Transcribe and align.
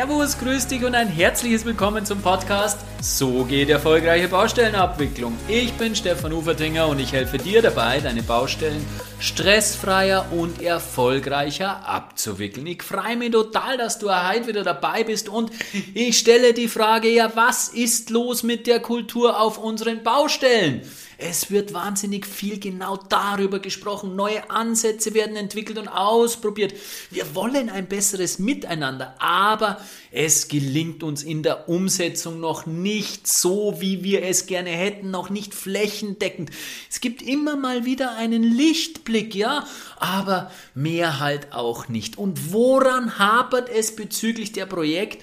Servus, 0.00 0.38
grüß 0.38 0.66
dich 0.66 0.82
und 0.82 0.94
ein 0.94 1.08
herzliches 1.08 1.66
Willkommen 1.66 2.06
zum 2.06 2.22
Podcast 2.22 2.78
So 3.02 3.44
geht 3.44 3.68
erfolgreiche 3.68 4.28
Baustellenabwicklung. 4.28 5.36
Ich 5.46 5.74
bin 5.74 5.94
Stefan 5.94 6.32
Ufertinger 6.32 6.88
und 6.88 7.00
ich 7.00 7.12
helfe 7.12 7.36
dir 7.36 7.60
dabei, 7.60 8.00
deine 8.00 8.22
Baustellen 8.22 8.82
stressfreier 9.18 10.32
und 10.32 10.62
erfolgreicher 10.62 11.86
abzuwickeln. 11.86 12.66
Ich 12.66 12.82
freue 12.82 13.18
mich 13.18 13.32
total, 13.32 13.76
dass 13.76 13.98
du 13.98 14.08
heute 14.10 14.46
wieder 14.46 14.62
dabei 14.62 15.04
bist 15.04 15.28
und 15.28 15.50
ich 15.92 16.16
stelle 16.16 16.54
die 16.54 16.68
Frage, 16.68 17.10
ja, 17.10 17.30
was 17.34 17.68
ist 17.68 18.08
los 18.08 18.42
mit 18.42 18.66
der 18.66 18.80
Kultur 18.80 19.38
auf 19.38 19.58
unseren 19.58 20.02
Baustellen? 20.02 20.80
Es 21.22 21.50
wird 21.50 21.74
wahnsinnig 21.74 22.24
viel 22.24 22.58
genau 22.58 22.96
darüber 22.96 23.58
gesprochen. 23.58 24.16
Neue 24.16 24.48
Ansätze 24.48 25.12
werden 25.12 25.36
entwickelt 25.36 25.76
und 25.76 25.88
ausprobiert. 25.88 26.72
Wir 27.10 27.34
wollen 27.34 27.68
ein 27.68 27.88
besseres 27.88 28.38
Miteinander, 28.38 29.14
aber 29.18 29.78
es 30.12 30.48
gelingt 30.48 31.02
uns 31.02 31.22
in 31.22 31.42
der 31.42 31.68
Umsetzung 31.68 32.40
noch 32.40 32.64
nicht 32.64 33.26
so, 33.26 33.76
wie 33.80 34.02
wir 34.02 34.24
es 34.24 34.46
gerne 34.46 34.70
hätten, 34.70 35.10
noch 35.10 35.28
nicht 35.28 35.52
flächendeckend. 35.52 36.50
Es 36.90 37.02
gibt 37.02 37.20
immer 37.20 37.54
mal 37.54 37.84
wieder 37.84 38.16
einen 38.16 38.42
Lichtblick, 38.42 39.34
ja, 39.34 39.66
aber 39.98 40.50
mehr 40.74 41.20
halt 41.20 41.52
auch 41.52 41.88
nicht. 41.88 42.16
Und 42.16 42.50
woran 42.50 43.18
hapert 43.18 43.68
es 43.68 43.94
bezüglich 43.94 44.52
der 44.52 44.64
Projekt? 44.64 45.22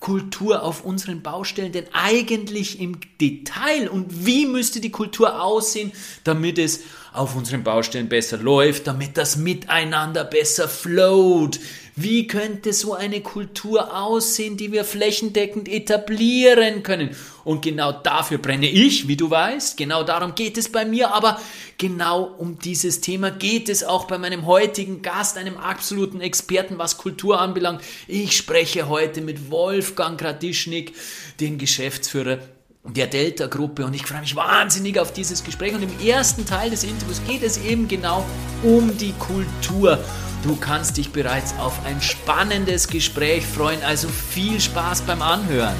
Kultur 0.00 0.62
auf 0.62 0.84
unseren 0.84 1.22
Baustellen 1.22 1.72
denn 1.72 1.86
eigentlich 1.92 2.80
im 2.80 2.98
Detail. 3.20 3.88
Und 3.88 4.26
wie 4.26 4.46
müsste 4.46 4.80
die 4.80 4.90
Kultur 4.90 5.42
aussehen, 5.42 5.92
damit 6.24 6.58
es 6.58 6.80
auf 7.12 7.34
unseren 7.34 7.64
Baustellen 7.64 8.08
besser 8.08 8.38
läuft, 8.38 8.86
damit 8.86 9.16
das 9.16 9.36
Miteinander 9.36 10.24
besser 10.24 10.68
float, 10.68 11.58
wie 12.02 12.26
könnte 12.26 12.72
so 12.72 12.94
eine 12.94 13.20
Kultur 13.20 13.96
aussehen, 13.96 14.56
die 14.56 14.72
wir 14.72 14.84
flächendeckend 14.84 15.68
etablieren 15.68 16.82
können? 16.82 17.16
Und 17.44 17.62
genau 17.62 17.92
dafür 17.92 18.38
brenne 18.38 18.68
ich, 18.68 19.08
wie 19.08 19.16
du 19.16 19.30
weißt. 19.30 19.76
Genau 19.76 20.02
darum 20.02 20.34
geht 20.34 20.58
es 20.58 20.70
bei 20.70 20.84
mir. 20.84 21.14
Aber 21.14 21.40
genau 21.78 22.24
um 22.24 22.58
dieses 22.58 23.00
Thema 23.00 23.30
geht 23.30 23.68
es 23.68 23.84
auch 23.84 24.04
bei 24.04 24.18
meinem 24.18 24.46
heutigen 24.46 25.02
Gast, 25.02 25.36
einem 25.38 25.56
absoluten 25.56 26.20
Experten, 26.20 26.78
was 26.78 26.98
Kultur 26.98 27.40
anbelangt. 27.40 27.82
Ich 28.06 28.36
spreche 28.36 28.88
heute 28.88 29.20
mit 29.20 29.50
Wolfgang 29.50 30.20
Gradischnik, 30.20 30.92
dem 31.40 31.58
Geschäftsführer 31.58 32.38
der 32.84 33.06
Delta-Gruppe 33.06 33.84
und 33.84 33.94
ich 33.94 34.06
freue 34.06 34.20
mich 34.20 34.36
wahnsinnig 34.36 34.98
auf 34.98 35.12
dieses 35.12 35.44
Gespräch. 35.44 35.74
Und 35.74 35.82
im 35.82 36.06
ersten 36.06 36.46
Teil 36.46 36.70
des 36.70 36.84
Interviews 36.84 37.20
geht 37.26 37.42
es 37.42 37.58
eben 37.58 37.88
genau 37.88 38.24
um 38.62 38.96
die 38.96 39.12
Kultur. 39.12 39.98
Du 40.42 40.54
kannst 40.56 40.96
dich 40.96 41.10
bereits 41.10 41.54
auf 41.58 41.84
ein 41.84 42.00
spannendes 42.00 42.86
Gespräch 42.88 43.44
freuen, 43.44 43.82
also 43.82 44.08
viel 44.08 44.60
Spaß 44.60 45.02
beim 45.02 45.20
Anhören. 45.20 45.74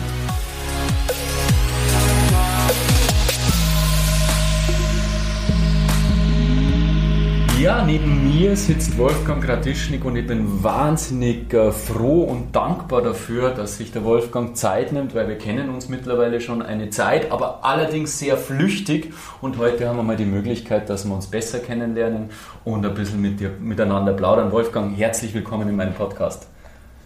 Ja, 7.60 7.84
neben 7.84 8.38
mir 8.38 8.54
sitzt 8.54 8.96
Wolfgang 8.98 9.42
Gratischnik 9.42 10.04
und 10.04 10.14
ich 10.14 10.28
bin 10.28 10.62
wahnsinnig 10.62 11.52
äh, 11.52 11.72
froh 11.72 12.22
und 12.22 12.54
dankbar 12.54 13.02
dafür, 13.02 13.50
dass 13.50 13.78
sich 13.78 13.90
der 13.90 14.04
Wolfgang 14.04 14.56
Zeit 14.56 14.92
nimmt, 14.92 15.12
weil 15.16 15.26
wir 15.26 15.38
kennen 15.38 15.68
uns 15.68 15.88
mittlerweile 15.88 16.40
schon 16.40 16.62
eine 16.62 16.90
Zeit, 16.90 17.32
aber 17.32 17.64
allerdings 17.64 18.16
sehr 18.16 18.36
flüchtig 18.36 19.12
und 19.40 19.58
heute 19.58 19.88
haben 19.88 19.96
wir 19.96 20.04
mal 20.04 20.14
die 20.14 20.24
Möglichkeit, 20.24 20.88
dass 20.88 21.04
wir 21.04 21.12
uns 21.12 21.26
besser 21.26 21.58
kennenlernen 21.58 22.30
und 22.64 22.86
ein 22.86 22.94
bisschen 22.94 23.20
mit 23.20 23.40
dir, 23.40 23.50
miteinander 23.58 24.12
plaudern. 24.12 24.52
Wolfgang, 24.52 24.96
herzlich 24.96 25.34
willkommen 25.34 25.68
in 25.68 25.74
meinem 25.74 25.94
Podcast. 25.94 26.46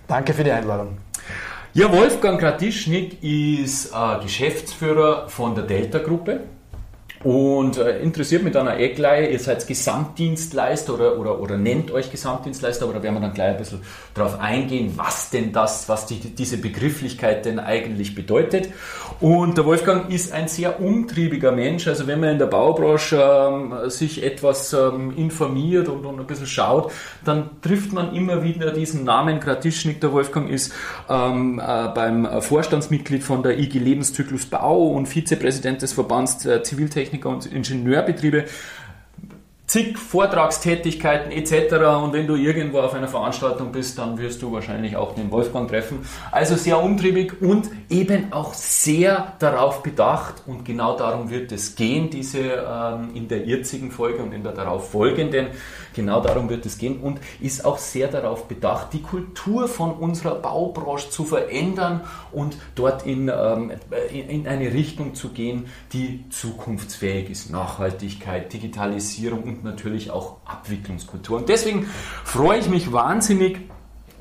Danke 0.06 0.34
für 0.34 0.44
die 0.44 0.53
Einladung. 0.53 0.99
Ja, 1.72 1.91
Wolfgang 1.91 2.38
Gratischnik 2.38 3.22
ist 3.25 3.94
äh, 3.94 4.22
Geschäftsführer 4.22 5.31
von 5.31 5.55
der 5.55 5.65
Delta-Gruppe. 5.65 6.41
Und 7.25 7.78
äh, 7.78 8.00
interessiert 8.00 8.43
mich 8.43 8.53
dann 8.53 8.66
auch 8.69 8.77
eh 8.77 8.88
gleich, 8.88 9.31
ihr 9.31 9.38
seid 9.38 9.66
Gesamtdienstleister 9.66 10.94
oder, 10.94 11.19
oder, 11.19 11.41
oder 11.41 11.56
nennt 11.56 11.93
euch 11.93 12.10
Gesamtdienstleister, 12.10 12.84
aber 12.84 12.94
da 12.94 13.03
werden 13.03 13.15
wir 13.15 13.21
dann 13.21 13.34
gleich 13.34 13.50
ein 13.50 13.59
bisschen 13.59 13.81
drauf 14.15 14.41
eingehen, 14.41 14.94
was 14.97 15.31
denn 15.31 15.53
das, 15.53 15.88
was 15.88 16.06
die, 16.06 16.16
diese 16.16 16.56
Begrifflichkeit 16.59 17.44
denn 17.44 17.61
eigentlich 17.61 18.16
bedeutet. 18.16 18.71
Und 19.21 19.56
der 19.56 19.65
Wolfgang 19.66 20.11
ist 20.11 20.32
ein 20.32 20.49
sehr 20.49 20.81
umtriebiger 20.81 21.53
Mensch, 21.53 21.87
also 21.87 22.09
wenn 22.09 22.19
man 22.19 22.31
in 22.31 22.38
der 22.38 22.47
Baubranche 22.47 23.22
ähm, 23.22 23.88
sich 23.88 24.25
etwas 24.25 24.72
ähm, 24.72 25.16
informiert 25.16 25.88
und, 25.88 26.05
und 26.05 26.19
ein 26.19 26.27
bisschen 26.27 26.49
schaut, 26.49 26.91
dann 27.25 27.50
trifft 27.61 27.93
man 27.93 28.16
immer 28.16 28.43
wieder 28.43 28.72
diesen 28.72 29.05
Namen 29.05 29.38
Gratischnik. 29.38 30.00
Der 30.00 30.12
Wolfgang 30.12 30.50
ist 30.50 30.72
ähm, 31.09 31.61
äh, 31.65 31.88
beim 31.94 32.43
Vorstandsmitglied 32.43 33.22
von 33.22 33.44
der 33.44 33.61
IG 33.61 33.78
Lebenszyklus 33.78 34.47
Bau 34.47 34.88
und 34.88 35.06
Vizepräsident 35.06 35.82
des 35.82 35.93
Verbands 35.93 36.38
der 36.38 36.65
Ziviltechnik 36.65 37.12
Techniker 37.12 37.28
und 37.28 37.47
Ingenieurbetriebe 37.47 38.47
zig 39.72 39.99
Vortragstätigkeiten 39.99 41.33
etc. 41.33 41.72
Und 42.03 42.12
wenn 42.12 42.27
du 42.27 42.37
irgendwo 42.37 42.81
auf 42.81 42.93
einer 42.93 43.09
Veranstaltung 43.09 43.72
bist, 43.72 43.97
dann 43.97 44.19
wirst 44.19 44.43
du 44.43 44.53
wahrscheinlich 44.53 44.97
auch 44.97 45.15
den 45.15 45.31
Wolfgang 45.31 45.66
treffen. 45.66 46.05
Also 46.31 46.56
sehr 46.56 46.83
umtriebig 46.83 47.41
und 47.41 47.71
eben 47.88 48.34
auch 48.34 48.53
sehr 48.53 49.32
darauf 49.38 49.82
bedacht. 49.82 50.43
Und 50.47 50.66
genau 50.66 50.94
darum 50.94 51.31
wird 51.31 51.53
es 51.53 51.75
gehen, 51.75 52.11
diese 52.11 52.41
ähm, 52.41 53.15
in 53.15 53.28
der 53.28 53.47
jetzigen 53.47 53.91
Folge 53.91 54.22
und 54.22 54.34
in 54.34 54.43
der 54.43 54.53
darauf 54.53 54.91
folgenden. 54.91 55.47
Genau 55.94 56.21
darum 56.21 56.50
wird 56.50 56.66
es 56.66 56.77
gehen 56.77 57.00
und 57.00 57.21
ist 57.41 57.65
auch 57.65 57.78
sehr 57.78 58.09
darauf 58.09 58.49
bedacht, 58.49 58.93
die 58.93 59.00
Kultur 59.00 59.69
von 59.69 59.93
unserer 59.93 60.34
Baubranche 60.34 61.09
zu 61.09 61.25
verändern 61.25 62.03
und 62.31 62.59
dort 62.75 63.06
in, 63.06 63.31
ähm, 63.34 63.72
in 64.12 64.47
eine 64.47 64.71
Richtung 64.75 65.15
zu 65.15 65.31
gehen, 65.31 65.65
die 65.94 66.25
zukunftsfähig 66.28 67.31
ist. 67.31 67.50
Nachhaltigkeit, 67.50 68.53
Digitalisierung 68.53 69.44
und 69.44 69.62
natürlich 69.65 70.11
auch 70.11 70.37
Abwicklungskultur. 70.45 71.39
Und 71.39 71.49
deswegen 71.49 71.87
freue 72.25 72.59
ich 72.59 72.69
mich 72.69 72.93
wahnsinnig, 72.93 73.61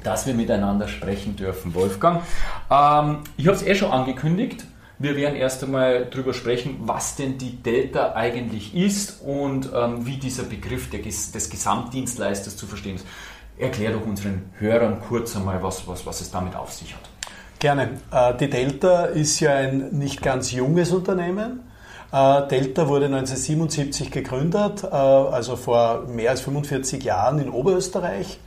dass 0.04 0.26
wir 0.26 0.34
miteinander 0.34 0.88
sprechen 0.88 1.36
dürfen, 1.36 1.74
Wolfgang. 1.74 2.24
Ähm, 2.70 3.20
ich 3.38 3.48
habe 3.48 3.58
es 3.58 3.64
eh 3.64 3.76
schon 3.76 3.92
angekündigt. 3.92 4.66
Wir 5.00 5.16
werden 5.16 5.36
erst 5.36 5.64
einmal 5.64 6.06
darüber 6.06 6.34
sprechen, 6.34 6.78
was 6.82 7.16
denn 7.16 7.38
die 7.38 7.56
Delta 7.56 8.14
eigentlich 8.14 8.76
ist 8.76 9.22
und 9.22 9.70
ähm, 9.74 10.06
wie 10.06 10.18
dieser 10.18 10.44
Begriff 10.44 10.90
der, 10.92 11.02
des 11.02 11.50
Gesamtdienstleisters 11.50 12.56
zu 12.56 12.68
verstehen 12.68 12.96
ist. 12.96 13.08
Erklär 13.58 13.94
doch 13.94 14.06
unseren 14.06 14.52
Hörern 14.60 15.02
kurz 15.02 15.36
einmal, 15.36 15.62
was, 15.64 15.88
was, 15.88 16.06
was 16.06 16.22
es 16.22 16.32
damit 16.32 16.56
auf 16.56 16.72
sich 16.72 16.94
hat. 16.94 17.02
Gerne. 17.60 18.00
Äh, 18.12 18.36
die 18.38 18.50
Delta 18.50 19.06
ist 19.06 19.40
ja 19.40 19.54
ein 19.54 19.90
nicht 19.92 20.22
ganz 20.22 20.52
junges 20.52 20.92
Unternehmen. 20.92 21.62
Äh, 22.12 22.48
Delta 22.48 22.90
wurde 22.90 23.06
1977 23.06 24.12
gegründet, 24.12 24.84
äh, 24.84 24.88
also 24.88 25.56
vor 25.56 26.04
mehr 26.08 26.32
als 26.32 26.42
45 26.42 27.04
Jahren 27.04 27.40
in 27.40 27.50
Oberösterreich. 27.50 28.40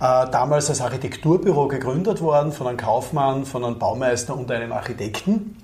Äh, 0.00 0.30
damals 0.30 0.70
als 0.70 0.80
Architekturbüro 0.80 1.66
gegründet 1.66 2.20
worden 2.20 2.52
von 2.52 2.68
einem 2.68 2.76
Kaufmann, 2.76 3.44
von 3.44 3.64
einem 3.64 3.78
Baumeister 3.78 4.36
und 4.36 4.50
einem 4.50 4.72
Architekten. 4.72 5.56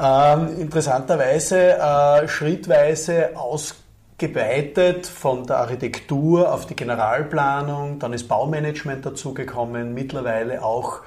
Ähm, 0.00 0.60
interessanterweise 0.60 2.26
schrittweise 2.26 3.30
ausgeweitet 3.36 5.06
von 5.06 5.46
der 5.46 5.58
Architektur 5.58 6.52
auf 6.52 6.66
die 6.66 6.74
Generalplanung, 6.74 8.00
dann 8.00 8.12
ist 8.12 8.26
Baumanagement 8.28 9.06
dazugekommen, 9.06 9.94
mittlerweile 9.94 10.62
auch 10.62 11.00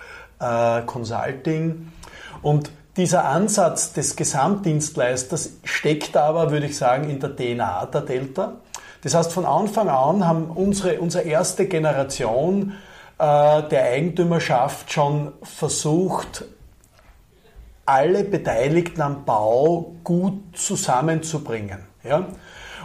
Consulting. 0.85 1.91
Und 2.41 2.71
dieser 2.97 3.25
Ansatz 3.25 3.93
des 3.93 4.15
Gesamtdienstleisters 4.15 5.51
steckt 5.63 6.17
aber, 6.17 6.51
würde 6.51 6.65
ich 6.65 6.75
sagen, 6.75 7.09
in 7.09 7.19
der 7.19 7.35
DNA 7.35 7.85
der 7.85 8.01
Delta. 8.01 8.53
Das 9.03 9.13
heißt, 9.13 9.31
von 9.31 9.45
Anfang 9.45 9.87
an 9.87 10.25
haben 10.25 10.45
unsere, 10.49 10.99
unsere 10.99 11.23
erste 11.23 11.67
Generation 11.67 12.73
äh, 13.19 13.63
der 13.63 13.83
Eigentümerschaft 13.83 14.91
schon 14.91 15.31
versucht, 15.43 16.45
alle 17.85 18.23
Beteiligten 18.23 19.01
am 19.01 19.23
Bau 19.23 19.93
gut 20.03 20.57
zusammenzubringen. 20.57 21.79
Ja? 22.03 22.27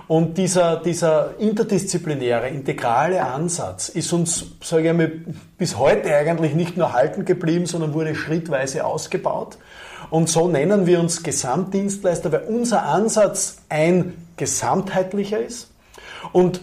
Und 0.09 0.37
dieser, 0.37 0.77
dieser 0.77 1.39
interdisziplinäre, 1.39 2.49
integrale 2.49 3.25
Ansatz 3.25 3.89
ist 3.89 4.13
uns, 4.13 4.45
sage 4.63 4.91
ich 4.91 4.97
mal, 4.97 5.11
bis 5.57 5.79
heute 5.79 6.15
eigentlich 6.15 6.55
nicht 6.55 6.77
nur 6.77 6.93
halten 6.93 7.25
geblieben, 7.25 7.67
sondern 7.67 7.95
wurde 7.95 8.15
schrittweise 8.15 8.85
ausgebaut. 8.85 9.57
Und 10.13 10.29
so 10.29 10.47
nennen 10.47 10.85
wir 10.85 11.01
uns 11.01 11.23
Gesamtdienstleister, 11.23 12.31
weil 12.33 12.43
unser 12.43 12.83
Ansatz 12.83 13.57
ein 13.71 14.13
gesamtheitlicher 14.37 15.43
ist. 15.43 15.71
Und 16.33 16.61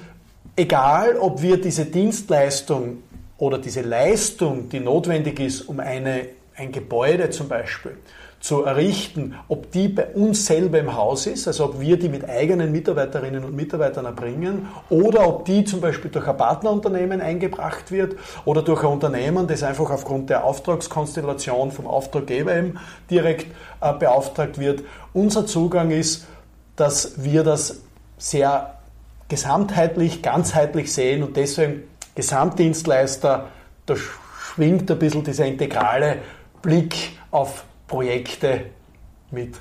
egal, 0.56 1.18
ob 1.18 1.42
wir 1.42 1.60
diese 1.60 1.86
Dienstleistung 1.86 3.01
oder 3.40 3.57
diese 3.57 3.81
Leistung, 3.81 4.69
die 4.69 4.80
notwendig 4.80 5.40
ist, 5.40 5.62
um 5.62 5.80
eine, 5.80 6.28
ein 6.56 6.72
Gebäude 6.72 7.31
zum 7.31 7.48
Beispiel 7.48 7.98
zu 8.39 8.63
errichten, 8.63 9.36
ob 9.50 9.71
die 9.71 9.89
bei 9.89 10.07
uns 10.07 10.45
selber 10.45 10.80
im 10.80 10.95
Haus 10.95 11.27
ist, 11.27 11.47
also 11.47 11.65
ob 11.65 11.81
wir 11.81 12.00
die 12.00 12.07
mit 12.07 12.27
eigenen 12.27 12.71
Mitarbeiterinnen 12.71 13.44
und 13.44 13.53
Mitarbeitern 13.53 14.06
erbringen, 14.06 14.68
oder 14.89 15.27
ob 15.27 15.45
die 15.45 15.65
zum 15.65 15.81
Beispiel 15.81 16.09
durch 16.09 16.27
ein 16.27 16.38
Partnerunternehmen 16.38 17.19
eingebracht 17.19 17.91
wird 17.91 18.15
oder 18.45 18.62
durch 18.62 18.83
ein 18.83 18.89
Unternehmen, 18.89 19.47
das 19.47 19.63
einfach 19.63 19.89
aufgrund 19.89 20.30
der 20.30 20.45
Auftragskonstellation 20.45 21.71
vom 21.71 21.86
Auftraggeber 21.86 22.56
eben 22.56 22.80
direkt 23.09 23.47
äh, 23.81 23.94
beauftragt 23.94 24.57
wird. 24.57 24.83
Unser 25.12 25.45
Zugang 25.45 25.92
ist, 25.92 26.25
dass 26.77 27.21
wir 27.21 27.44
das 27.44 27.81
sehr 28.18 28.75
gesamtheitlich, 29.27 30.21
ganzheitlich 30.21 30.94
sehen 30.94 31.24
und 31.24 31.35
deswegen 31.35 31.83
Gesamtdienstleister, 32.15 33.47
da 33.85 33.95
schwingt 33.95 34.89
ein 34.89 35.00
bisschen 35.00 35.24
dieser 35.24 35.45
integrale 35.45 36.18
Blick 36.62 37.18
auf 37.31 37.63
Projekte 37.89 38.68
mit. 39.31 39.56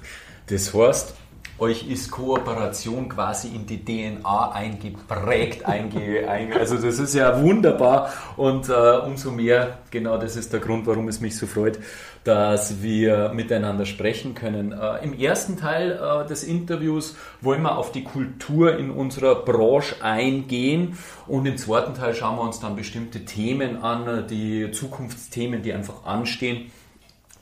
Das 0.47 0.73
heißt, 0.73 1.15
euch 1.59 1.89
ist 1.89 2.11
Kooperation 2.13 3.09
quasi 3.09 3.49
in 3.49 3.67
die 3.67 3.85
DNA 3.85 4.53
eingeprägt, 4.53 5.65
einge, 5.67 6.25
also 6.57 6.77
das 6.77 7.01
ist 7.01 7.15
ja 7.15 7.43
wunderbar 7.43 8.13
und 8.37 8.69
äh, 8.69 8.73
umso 8.73 9.33
mehr, 9.33 9.79
genau 9.91 10.19
das 10.19 10.37
ist 10.37 10.53
der 10.53 10.61
Grund, 10.61 10.87
warum 10.87 11.09
es 11.09 11.21
mich 11.21 11.37
so 11.37 11.47
freut, 11.47 11.81
dass 12.23 12.81
wir 12.83 13.31
miteinander 13.35 13.87
sprechen 13.87 14.35
können. 14.35 14.73
Äh, 14.73 15.05
Im 15.05 15.19
ersten 15.19 15.57
Teil 15.57 15.99
äh, 16.01 16.29
des 16.29 16.45
Interviews 16.45 17.17
wollen 17.41 17.63
wir 17.63 17.77
auf 17.77 17.91
die 17.91 18.05
Kultur 18.05 18.79
in 18.79 18.91
unserer 18.91 19.35
Branche 19.35 19.97
eingehen 20.03 20.97
und 21.27 21.45
im 21.47 21.57
zweiten 21.57 21.95
Teil 21.95 22.15
schauen 22.15 22.37
wir 22.37 22.43
uns 22.43 22.61
dann 22.61 22.77
bestimmte 22.77 23.25
Themen 23.25 23.83
an, 23.83 24.27
die 24.29 24.71
Zukunftsthemen, 24.71 25.63
die 25.63 25.73
einfach 25.73 26.05
anstehen 26.05 26.71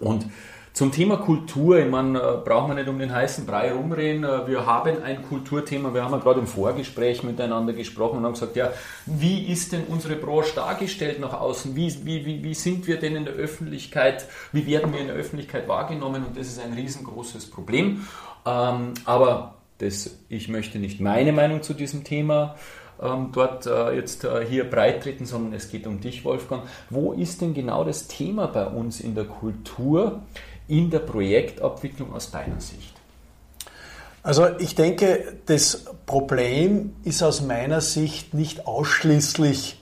und 0.01 0.27
zum 0.77 0.93
Thema 0.93 1.17
Kultur, 1.17 1.79
ich 1.79 1.91
meine, 1.91 2.19
äh, 2.19 2.37
brauchen 2.45 2.69
wir 2.69 2.75
nicht 2.75 2.89
um 2.91 2.99
den 2.99 3.11
heißen 3.11 3.47
Brei 3.47 3.73
rumreden. 3.73 4.25
Äh, 4.25 4.47
wir 4.47 4.67
haben 4.67 5.03
ein 5.03 5.23
Kulturthema, 5.23 5.95
wir 5.95 6.05
haben 6.05 6.13
ja 6.13 6.19
gerade 6.19 6.39
im 6.39 6.47
Vorgespräch 6.47 7.23
miteinander 7.23 7.73
gesprochen 7.73 8.19
und 8.19 8.25
haben 8.27 8.35
gesagt, 8.35 8.57
ja, 8.57 8.73
wie 9.07 9.47
ist 9.47 9.73
denn 9.73 9.85
unsere 9.85 10.17
Branche 10.17 10.55
dargestellt 10.55 11.19
nach 11.19 11.33
außen? 11.33 11.75
Wie, 11.75 12.05
wie, 12.05 12.27
wie, 12.27 12.45
wie 12.45 12.53
sind 12.53 12.87
wir 12.87 12.99
denn 12.99 13.17
in 13.17 13.25
der 13.25 13.33
Öffentlichkeit? 13.33 14.27
Wie 14.53 14.67
werden 14.67 14.93
wir 14.93 15.01
in 15.01 15.07
der 15.07 15.17
Öffentlichkeit 15.17 15.67
wahrgenommen? 15.67 16.27
Und 16.27 16.37
das 16.37 16.47
ist 16.47 16.63
ein 16.63 16.75
riesengroßes 16.75 17.51
Problem. 17.51 18.07
Ähm, 18.45 18.93
aber 19.07 19.55
das, 19.79 20.19
ich 20.29 20.49
möchte 20.49 20.79
nicht 20.79 21.01
meine 21.01 21.33
Meinung 21.33 21.63
zu 21.63 21.73
diesem 21.73 22.05
Thema 22.05 22.57
ähm, 23.01 23.31
dort 23.33 23.65
äh, 23.65 23.93
jetzt 23.95 24.27
hier 24.47 24.69
breit 24.69 25.03
treten, 25.03 25.25
sondern 25.25 25.55
es 25.55 25.71
geht 25.71 25.87
um 25.87 26.01
dich, 26.03 26.23
Wolfgang. 26.27 26.65
Wo 26.91 27.15
ist 27.15 27.41
denn 27.41 27.55
genau 27.55 27.83
das 27.83 28.09
Thema 28.09 28.47
bei 28.47 28.67
uns 28.67 29.01
in 29.01 29.15
der 29.15 29.25
Kultur? 29.25 30.21
In 30.69 30.91
der 30.91 31.01
Projektabwicklung 31.01 32.13
aus 32.15 32.31
deiner 32.31 32.61
Sicht? 32.61 32.95
Also 34.23 34.49
ich 34.59 34.75
denke, 34.75 35.35
das 35.47 35.85
Problem 36.05 36.97
ist 37.05 37.23
aus 37.23 37.43
meiner 37.43 37.81
Sicht 37.81 38.35
nicht 38.35 38.67
ausschließlich 38.67 39.81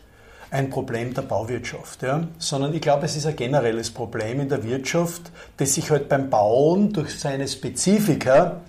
ein 0.50 0.70
Problem 0.70 1.14
der 1.14 1.22
Bauwirtschaft, 1.22 2.02
ja? 2.02 2.28
sondern 2.38 2.74
ich 2.74 2.80
glaube, 2.80 3.06
es 3.06 3.16
ist 3.16 3.26
ein 3.26 3.34
generelles 3.34 3.90
Problem 3.90 4.40
in 4.40 4.48
der 4.48 4.62
Wirtschaft, 4.62 5.32
das 5.56 5.74
sich 5.74 5.90
halt 5.90 6.08
beim 6.08 6.30
Bauen 6.30 6.92
durch 6.92 7.18
seine 7.18 7.48
Spezifika, 7.48 8.60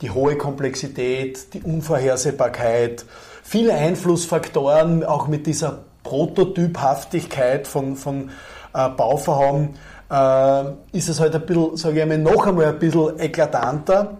die 0.00 0.10
hohe 0.10 0.36
Komplexität, 0.36 1.54
die 1.54 1.60
Unvorhersehbarkeit, 1.60 3.04
viele 3.44 3.74
Einflussfaktoren, 3.74 5.04
auch 5.04 5.28
mit 5.28 5.46
dieser 5.46 5.84
Prototyphaftigkeit 6.02 7.66
von, 7.66 7.96
von 7.96 8.30
äh, 8.74 8.88
Bauvorhaben, 8.88 9.74
ist 10.10 11.08
es 11.08 11.20
halt 11.20 11.34
ein 11.34 11.44
bisschen, 11.44 11.76
sage 11.76 11.96
ich 11.96 12.02
einmal, 12.02 12.18
noch 12.18 12.46
einmal 12.46 12.66
ein 12.66 12.78
bisschen 12.78 13.18
eklatanter. 13.18 14.18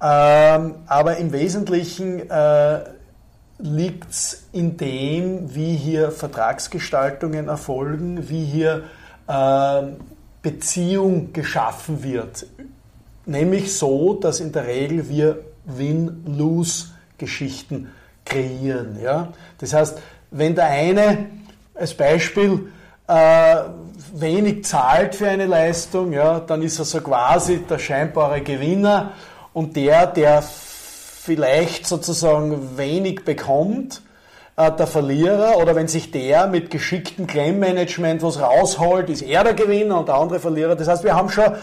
Ähm, 0.00 0.76
aber 0.86 1.16
im 1.16 1.32
Wesentlichen 1.32 2.30
äh, 2.30 2.78
liegt 3.58 4.10
es 4.10 4.44
in 4.52 4.76
dem, 4.76 5.52
wie 5.54 5.74
hier 5.74 6.12
Vertragsgestaltungen 6.12 7.48
erfolgen, 7.48 8.28
wie 8.28 8.44
hier 8.44 8.84
äh, 9.26 9.82
Beziehung 10.40 11.32
geschaffen 11.32 12.04
wird. 12.04 12.46
Nämlich 13.26 13.76
so, 13.76 14.14
dass 14.14 14.38
in 14.40 14.52
der 14.52 14.66
Regel 14.66 15.08
wir 15.08 15.40
Win-Lose-Geschichten 15.64 17.88
kreieren. 18.24 19.00
Ja? 19.02 19.32
Das 19.58 19.74
heißt, 19.74 19.98
wenn 20.30 20.54
der 20.54 20.66
eine 20.66 21.26
als 21.74 21.94
Beispiel 21.94 22.68
äh, 23.08 23.56
wenig 24.14 24.64
zahlt 24.64 25.14
für 25.14 25.28
eine 25.28 25.46
Leistung, 25.46 26.12
ja, 26.12 26.40
dann 26.40 26.62
ist 26.62 26.78
er 26.78 26.84
so 26.84 27.00
quasi 27.00 27.58
der 27.58 27.78
scheinbare 27.78 28.42
Gewinner 28.42 29.12
und 29.52 29.76
der, 29.76 30.06
der 30.06 30.42
vielleicht 30.42 31.86
sozusagen 31.86 32.78
wenig 32.78 33.24
bekommt, 33.24 34.02
äh, 34.56 34.70
der 34.72 34.86
Verlierer 34.86 35.56
oder 35.56 35.74
wenn 35.74 35.88
sich 35.88 36.10
der 36.10 36.46
mit 36.46 36.70
geschicktem 36.70 37.26
Claim-Management 37.26 38.22
was 38.22 38.40
rausholt, 38.40 39.08
ist 39.10 39.22
er 39.22 39.42
der 39.44 39.54
Gewinner 39.54 39.98
und 40.00 40.08
der 40.08 40.16
andere 40.16 40.38
Verlierer. 40.38 40.76
Das 40.76 40.88
heißt, 40.88 41.04
wir 41.04 41.14
haben 41.14 41.30
schon 41.30 41.54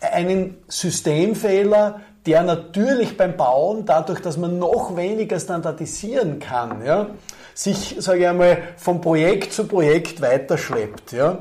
einen 0.00 0.56
Systemfehler, 0.68 2.00
der 2.26 2.42
natürlich 2.42 3.16
beim 3.16 3.36
Bauen, 3.36 3.84
dadurch, 3.84 4.20
dass 4.20 4.36
man 4.36 4.58
noch 4.58 4.96
weniger 4.96 5.38
standardisieren 5.38 6.38
kann, 6.38 6.84
ja, 6.84 7.08
sich, 7.54 7.96
sage 8.00 8.20
ich 8.20 8.28
einmal, 8.28 8.58
von 8.76 9.00
Projekt 9.00 9.52
zu 9.52 9.66
Projekt 9.66 10.20
weiterschleppt. 10.20 11.12
Ja. 11.12 11.38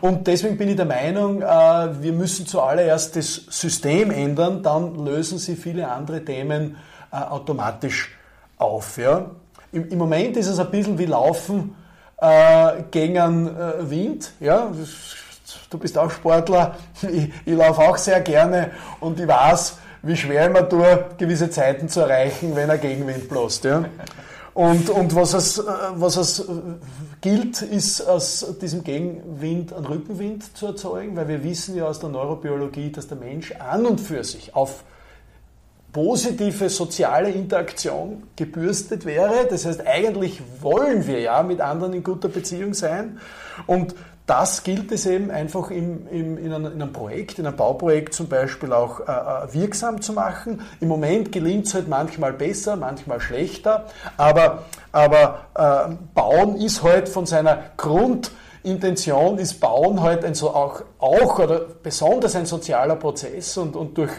Und 0.00 0.26
deswegen 0.26 0.56
bin 0.56 0.68
ich 0.68 0.76
der 0.76 0.84
Meinung, 0.84 1.42
äh, 1.42 1.46
wir 1.46 2.12
müssen 2.12 2.46
zuallererst 2.46 3.16
das 3.16 3.42
System 3.48 4.10
ändern, 4.10 4.62
dann 4.62 5.04
lösen 5.04 5.38
sie 5.38 5.56
viele 5.56 5.88
andere 5.88 6.24
Themen 6.24 6.76
äh, 7.10 7.16
automatisch 7.16 8.16
auf. 8.58 8.98
Ja. 8.98 9.30
Im, 9.72 9.98
Moment 9.98 10.36
ist 10.36 10.46
es 10.46 10.58
ein 10.58 10.70
bisschen 10.70 10.98
wie 10.98 11.06
Laufen 11.06 11.74
äh, 12.20 12.82
gegen 12.90 13.50
Wind. 13.80 14.32
Ja. 14.40 14.70
Du 15.70 15.78
bist 15.78 15.96
auch 15.98 16.10
Sportler, 16.10 16.76
ich, 17.02 17.30
ich 17.44 17.54
laufe 17.54 17.80
auch 17.80 17.96
sehr 17.96 18.20
gerne 18.20 18.70
und 19.00 19.18
ich 19.18 19.28
weiß, 19.28 19.78
wie 20.02 20.16
schwer 20.16 20.50
ich 20.54 20.68
tue, 20.68 21.06
gewisse 21.16 21.50
Zeiten 21.50 21.88
zu 21.88 22.00
erreichen, 22.00 22.54
wenn 22.54 22.68
er 22.68 22.78
Gegenwind 22.78 23.28
bloßt. 23.28 23.64
Ja? 23.64 23.84
Und, 24.58 24.90
und 24.90 25.14
was, 25.14 25.34
es, 25.34 25.62
was 25.94 26.16
es 26.16 26.44
gilt, 27.20 27.62
ist 27.62 28.00
aus 28.00 28.56
diesem 28.60 28.82
Gegenwind 28.82 29.72
einen 29.72 29.86
Rückenwind 29.86 30.56
zu 30.56 30.66
erzeugen, 30.66 31.14
weil 31.14 31.28
wir 31.28 31.44
wissen 31.44 31.76
ja 31.76 31.86
aus 31.86 32.00
der 32.00 32.08
Neurobiologie, 32.08 32.90
dass 32.90 33.06
der 33.06 33.18
Mensch 33.18 33.52
an 33.52 33.86
und 33.86 34.00
für 34.00 34.24
sich 34.24 34.56
auf 34.56 34.82
positive 35.92 36.70
soziale 36.70 37.30
Interaktion 37.30 38.24
gebürstet 38.34 39.06
wäre. 39.06 39.46
Das 39.48 39.64
heißt, 39.64 39.86
eigentlich 39.86 40.42
wollen 40.60 41.06
wir 41.06 41.20
ja 41.20 41.40
mit 41.44 41.60
anderen 41.60 41.92
in 41.92 42.02
guter 42.02 42.28
Beziehung 42.28 42.74
sein. 42.74 43.20
Und 43.68 43.94
das 44.28 44.62
gilt 44.62 44.92
es 44.92 45.06
eben 45.06 45.30
einfach 45.30 45.70
im, 45.70 46.06
im, 46.08 46.36
in, 46.36 46.52
einem, 46.52 46.66
in, 46.66 46.82
einem, 46.82 46.92
Projekt, 46.92 47.38
in 47.38 47.46
einem 47.46 47.56
Bauprojekt 47.56 48.12
zum 48.12 48.28
Beispiel 48.28 48.74
auch 48.74 49.00
äh, 49.00 49.04
äh 49.04 49.54
wirksam 49.54 50.02
zu 50.02 50.12
machen. 50.12 50.60
Im 50.80 50.88
Moment 50.88 51.32
gelingt 51.32 51.66
es 51.66 51.72
halt 51.72 51.88
manchmal 51.88 52.34
besser, 52.34 52.76
manchmal 52.76 53.20
schlechter, 53.20 53.86
aber, 54.18 54.64
aber 54.92 55.46
äh, 55.54 55.94
Bauen 56.14 56.56
ist 56.56 56.82
halt 56.82 57.08
von 57.08 57.24
seiner 57.24 57.70
Grundintention, 57.78 59.38
ist 59.38 59.60
Bauen 59.60 60.02
halt 60.02 60.26
ein 60.26 60.34
so 60.34 60.50
auch, 60.50 60.82
auch 60.98 61.38
oder 61.38 61.60
besonders 61.82 62.36
ein 62.36 62.44
sozialer 62.44 62.96
Prozess 62.96 63.56
und, 63.56 63.76
und 63.76 63.96
durch, 63.96 64.12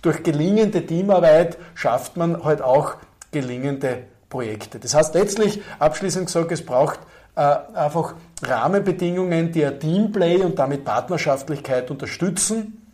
durch 0.00 0.22
gelingende 0.22 0.86
Teamarbeit 0.86 1.58
schafft 1.74 2.16
man 2.16 2.44
halt 2.44 2.62
auch 2.62 2.94
gelingende 3.32 4.04
Projekte. 4.28 4.78
Das 4.78 4.94
heißt 4.94 5.14
letztlich, 5.14 5.60
abschließend 5.80 6.26
gesagt, 6.26 6.52
es 6.52 6.64
braucht 6.64 7.00
einfach 7.36 8.14
Rahmenbedingungen, 8.42 9.52
die 9.52 9.64
ein 9.64 9.78
Teamplay 9.78 10.42
und 10.42 10.58
damit 10.58 10.84
Partnerschaftlichkeit 10.84 11.90
unterstützen 11.90 12.90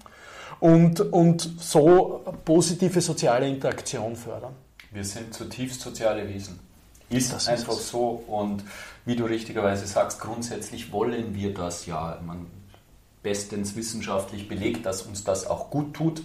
und, 0.60 1.00
und 1.00 1.40
so 1.58 2.24
positive 2.44 3.00
soziale 3.00 3.48
Interaktion 3.48 4.16
fördern. 4.16 4.54
Wir 4.90 5.04
sind 5.04 5.32
zutiefst 5.32 5.80
soziale 5.80 6.28
Wesen. 6.28 6.58
Ist 7.08 7.32
das 7.32 7.48
einfach 7.48 7.74
ist 7.74 7.88
so 7.88 8.22
und 8.26 8.64
wie 9.04 9.16
du 9.16 9.24
richtigerweise 9.24 9.86
sagst, 9.86 10.20
grundsätzlich 10.20 10.92
wollen 10.92 11.34
wir 11.34 11.52
das 11.52 11.86
ja. 11.86 12.18
Man 12.24 12.46
bestens 13.22 13.76
wissenschaftlich 13.76 14.48
belegt, 14.48 14.84
dass 14.84 15.02
uns 15.02 15.22
das 15.22 15.46
auch 15.46 15.70
gut 15.70 15.94
tut 15.94 16.22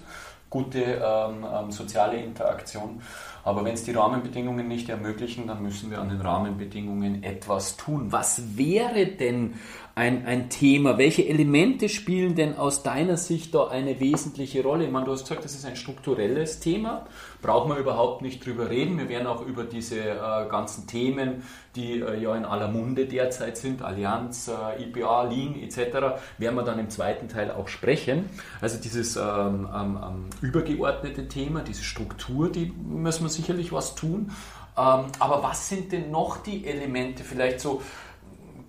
gute 0.50 0.80
ähm, 0.80 1.46
ähm, 1.54 1.72
soziale 1.72 2.18
Interaktion. 2.18 3.02
Aber 3.48 3.64
wenn 3.64 3.76
es 3.76 3.86
die 3.86 3.94
Rahmenbedingungen 3.94 4.68
nicht 4.68 4.90
ermöglichen, 4.90 5.48
dann 5.48 5.64
müssen 5.64 5.90
wir 5.90 6.02
an 6.02 6.10
den 6.10 6.20
Rahmenbedingungen 6.20 7.24
etwas 7.24 7.78
tun. 7.78 8.12
Was 8.12 8.58
wäre 8.58 9.06
denn 9.06 9.54
ein, 9.96 10.26
ein 10.26 10.50
Thema? 10.50 10.98
Welche 10.98 11.28
Elemente 11.28 11.88
spielen 11.88 12.36
denn 12.36 12.58
aus 12.58 12.84
deiner 12.84 13.16
Sicht 13.16 13.56
da 13.56 13.68
eine 13.68 14.02
wesentliche 14.02 14.62
Rolle? 14.64 14.86
Ich 14.86 14.92
meine, 14.92 15.06
du 15.06 15.14
hast 15.14 15.22
gesagt, 15.22 15.46
das 15.46 15.56
ist 15.56 15.66
ein 15.66 15.78
strukturelles 15.78 16.60
Thema. 16.60 17.08
Brauchen 17.42 17.72
wir 17.72 17.78
überhaupt 17.78 18.22
nicht 18.22 18.46
drüber 18.46 18.70
reden. 18.70 18.98
Wir 19.00 19.10
werden 19.10 19.28
auch 19.28 19.46
über 19.46 19.64
diese 19.64 19.98
äh, 20.02 20.50
ganzen 20.50 20.86
Themen, 20.86 21.44
die 21.76 22.00
äh, 22.00 22.22
ja 22.22 22.36
in 22.36 22.46
aller 22.46 22.68
Munde 22.68 23.06
derzeit 23.06 23.58
sind, 23.58 23.82
Allianz, 23.82 24.50
äh, 24.50 24.84
IPA, 24.84 25.24
Lean 25.24 25.56
etc., 25.56 26.20
werden 26.38 26.56
wir 26.56 26.64
dann 26.64 26.80
im 26.80 26.90
zweiten 26.90 27.28
Teil 27.28 27.52
auch 27.52 27.68
sprechen. 27.68 28.26
Also 28.62 28.78
dieses 28.80 29.16
ähm, 29.16 29.68
ähm, 29.74 30.00
ähm 30.04 30.26
übergeordnete 30.42 31.28
Thema, 31.28 31.62
diese 31.62 31.84
Struktur, 31.84 32.52
die 32.52 32.72
müssen 32.88 33.24
wir 33.24 33.30
sicherlich 33.38 33.72
was 33.72 33.96
tun. 33.96 34.32
Ähm, 34.78 35.06
aber 35.20 35.42
was 35.42 35.70
sind 35.70 35.92
denn 35.92 36.12
noch 36.12 36.38
die 36.38 36.68
Elemente? 36.68 37.24
Vielleicht 37.24 37.62
so, 37.62 37.82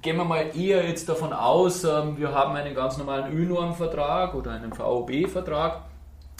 gehen 0.00 0.16
wir 0.16 0.24
mal 0.24 0.56
eher 0.56 0.88
jetzt 0.88 1.08
davon 1.08 1.32
aus, 1.32 1.84
ähm, 1.84 2.16
wir 2.16 2.32
haben 2.32 2.54
einen 2.54 2.74
ganz 2.74 2.96
normalen 2.96 3.32
ÖNORM-Vertrag 3.36 4.34
oder 4.34 4.52
einen 4.52 4.72
VOB-Vertrag. 4.72 5.82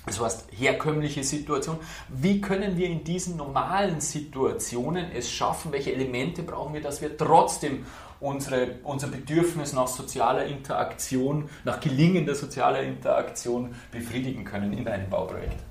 Das 0.06 0.20
heißt, 0.20 0.48
herkömmliche 0.52 1.22
Situation. 1.22 1.76
Wie 2.08 2.40
können 2.40 2.78
wir 2.78 2.88
in 2.88 3.04
diesen 3.04 3.36
normalen 3.36 4.00
Situationen 4.00 5.10
es 5.12 5.30
schaffen? 5.30 5.70
Welche 5.70 5.92
Elemente 5.92 6.42
brauchen 6.42 6.72
wir, 6.72 6.80
dass 6.80 7.02
wir 7.02 7.14
trotzdem 7.18 7.84
unsere, 8.20 8.76
unser 8.84 9.08
Bedürfnis 9.08 9.74
nach 9.74 9.86
sozialer 9.86 10.46
Interaktion, 10.46 11.50
nach 11.64 11.78
gelingender 11.80 12.34
sozialer 12.34 12.82
Interaktion 12.82 13.74
befriedigen 13.92 14.44
können 14.44 14.72
in 14.72 14.88
einem 14.88 15.10
Bauprojekt? 15.10 15.67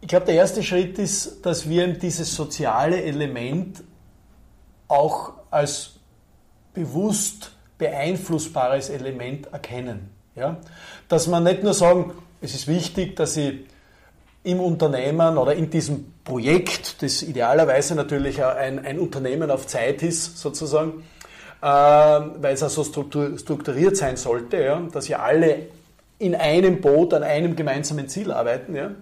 Ich 0.00 0.08
glaube, 0.08 0.26
der 0.26 0.36
erste 0.36 0.62
Schritt 0.62 0.98
ist, 0.98 1.44
dass 1.44 1.68
wir 1.68 1.86
dieses 1.88 2.34
soziale 2.34 3.02
Element 3.02 3.82
auch 4.88 5.32
als 5.50 5.92
bewusst 6.72 7.52
beeinflussbares 7.78 8.90
Element 8.90 9.52
erkennen. 9.52 10.10
Ja? 10.34 10.56
Dass 11.08 11.26
man 11.26 11.44
nicht 11.44 11.62
nur 11.62 11.74
sagen, 11.74 12.12
es 12.40 12.54
ist 12.54 12.66
wichtig, 12.68 13.16
dass 13.16 13.36
ich 13.36 13.60
im 14.42 14.60
Unternehmen 14.60 15.36
oder 15.36 15.54
in 15.54 15.68
diesem 15.68 16.14
Projekt, 16.24 17.02
das 17.02 17.22
idealerweise 17.22 17.94
natürlich 17.94 18.42
ein, 18.42 18.84
ein 18.84 18.98
Unternehmen 18.98 19.50
auf 19.50 19.66
Zeit 19.66 20.02
ist, 20.02 20.38
sozusagen, 20.38 21.04
äh, 21.60 21.66
weil 21.66 22.54
es 22.54 22.62
auch 22.62 22.70
so 22.70 22.84
strukturiert 22.84 23.96
sein 23.96 24.16
sollte, 24.16 24.62
ja, 24.62 24.80
dass 24.92 25.08
ja 25.08 25.18
alle 25.18 25.66
in 26.18 26.34
einem 26.34 26.80
Boot 26.80 27.12
an 27.12 27.22
einem 27.22 27.54
gemeinsamen 27.54 28.08
Ziel 28.08 28.32
arbeiten. 28.32 28.74
Ja. 28.74 28.92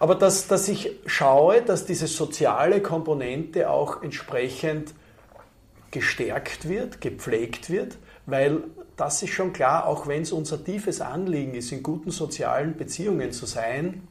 Aber 0.00 0.14
dass, 0.14 0.48
dass 0.48 0.66
ich 0.66 0.92
schaue, 1.04 1.60
dass 1.60 1.84
diese 1.84 2.06
soziale 2.06 2.80
Komponente 2.80 3.68
auch 3.68 4.02
entsprechend 4.02 4.94
gestärkt 5.90 6.68
wird, 6.68 7.02
gepflegt 7.02 7.68
wird, 7.68 7.98
weil 8.24 8.64
das 8.96 9.22
ist 9.22 9.30
schon 9.30 9.52
klar, 9.52 9.86
auch 9.86 10.06
wenn 10.06 10.22
es 10.22 10.32
unser 10.32 10.64
tiefes 10.64 11.02
Anliegen 11.02 11.54
ist, 11.54 11.70
in 11.70 11.82
guten 11.82 12.10
sozialen 12.10 12.76
Beziehungen 12.76 13.30
zu 13.32 13.44
sein, 13.44 14.08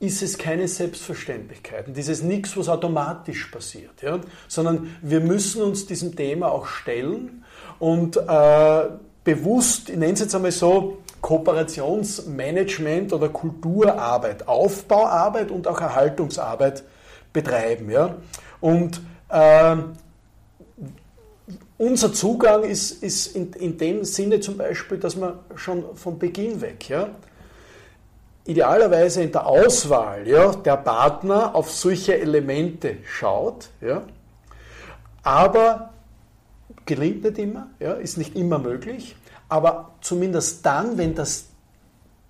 ist 0.00 0.22
es 0.22 0.38
keine 0.38 0.66
Selbstverständlichkeit. 0.66 1.88
Und 1.88 1.96
dieses 1.96 2.22
nichts, 2.22 2.56
was 2.56 2.68
automatisch 2.68 3.46
passiert, 3.46 4.00
ja? 4.02 4.20
sondern 4.48 4.96
wir 5.02 5.20
müssen 5.20 5.62
uns 5.62 5.86
diesem 5.86 6.16
Thema 6.16 6.50
auch 6.50 6.66
stellen 6.66 7.44
und 7.78 8.16
äh, 8.16 8.84
bewusst, 9.24 9.90
ich 9.90 9.96
nenne 9.96 10.14
es 10.14 10.20
jetzt 10.20 10.34
einmal 10.34 10.52
so, 10.52 10.98
Kooperationsmanagement 11.20 13.12
oder 13.12 13.28
Kulturarbeit, 13.28 14.46
Aufbauarbeit 14.46 15.50
und 15.50 15.66
auch 15.66 15.80
Erhaltungsarbeit 15.80 16.84
betreiben. 17.32 17.90
Ja? 17.90 18.16
Und 18.60 19.00
äh, 19.28 19.76
unser 21.78 22.12
Zugang 22.12 22.62
ist, 22.62 23.02
ist 23.02 23.36
in, 23.36 23.52
in, 23.52 23.76
dem 23.76 24.04
Sinne 24.04 24.40
zum 24.40 24.56
Beispiel, 24.56 24.98
dass 24.98 25.16
man 25.16 25.34
schon 25.54 25.96
von 25.96 26.18
Beginn 26.18 26.60
weg, 26.60 26.88
ja, 26.88 27.10
idealerweise 28.46 29.22
in 29.22 29.32
der 29.32 29.46
Auswahl 29.46 30.26
ja, 30.26 30.52
der 30.52 30.76
Partner 30.76 31.54
auf 31.54 31.70
solche 31.70 32.18
Elemente 32.18 32.98
schaut, 33.04 33.68
ja, 33.80 34.04
aber 35.22 35.92
gelingt 36.86 37.24
nicht 37.24 37.38
immer, 37.38 37.68
ja, 37.80 37.94
ist 37.94 38.16
nicht 38.16 38.36
immer 38.36 38.58
möglich 38.58 39.16
aber 39.48 39.94
zumindest 40.00 40.64
dann, 40.66 40.98
wenn 40.98 41.14
das 41.14 41.46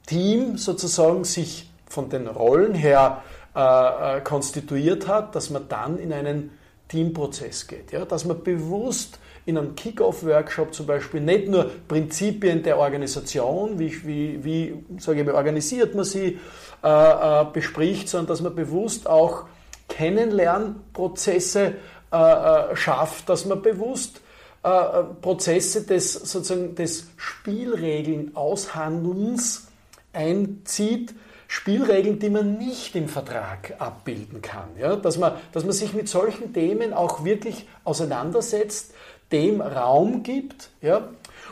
Team 0.07 0.57
sozusagen 0.57 1.25
sich 1.25 1.71
von 1.89 2.09
den 2.09 2.27
Rollen 2.27 2.75
her 2.75 3.23
äh, 3.55 4.19
äh, 4.19 4.21
konstituiert 4.21 5.09
hat, 5.09 5.35
dass 5.35 5.51
man 5.51 5.69
dann 5.69 5.99
in 5.99 6.13
einen 6.13 6.51
Teamprozess 6.89 7.67
geht. 7.67 7.93
Ja? 7.93 8.05
Dass 8.05 8.25
man 8.25 8.43
bewusst 8.43 9.19
in 9.47 9.57
einem 9.57 9.75
Kick-Off-Workshop 9.77 10.75
zum 10.75 10.87
Beispiel 10.87 11.21
nicht 11.21 11.49
nur 11.49 11.71
Prinzipien 11.89 12.63
der 12.63 12.79
Organisation, 12.79 13.79
wie, 13.79 14.07
wie, 14.07 14.45
wie 14.45 14.85
sage 14.99 15.21
ich 15.21 15.27
mal, 15.27 15.35
organisiert 15.35 15.95
man 15.95 16.05
sie, 16.05 16.39
äh, 16.83 16.89
äh, 16.89 17.47
bespricht, 17.53 18.09
sondern 18.09 18.27
dass 18.27 18.43
man 18.43 18.55
bewusst 18.55 19.09
auch 19.09 19.47
Kennenlernprozesse 19.89 21.75
äh, 22.13 22.17
äh 22.17 22.77
schafft, 22.77 23.29
dass 23.29 23.47
man 23.47 23.63
bewusst 23.63 24.21
äh, 24.67 25.05
Prozesse 25.23 25.83
des, 25.83 26.13
sozusagen 26.13 26.75
des 26.75 27.07
Spielregeln 27.17 28.35
Aushandelns 28.35 29.69
einzieht, 30.13 31.15
Spielregeln, 31.47 32.19
die 32.19 32.31
man 32.31 32.59
nicht 32.59 32.97
im 32.97 33.07
Vertrag 33.07 33.75
abbilden 33.79 34.43
kann. 34.43 34.71
Ja? 34.77 34.97
Dass, 34.97 35.19
man, 35.19 35.35
dass 35.53 35.63
man 35.63 35.73
sich 35.73 35.95
mit 35.95 36.09
solchen 36.09 36.53
Themen 36.53 36.93
auch 36.93 37.25
wirklich 37.25 37.69
auseinandersetzt, 37.85 38.93
dem 39.31 39.61
Raum 39.61 40.25
gibt 40.25 40.71
ja? 40.83 41.11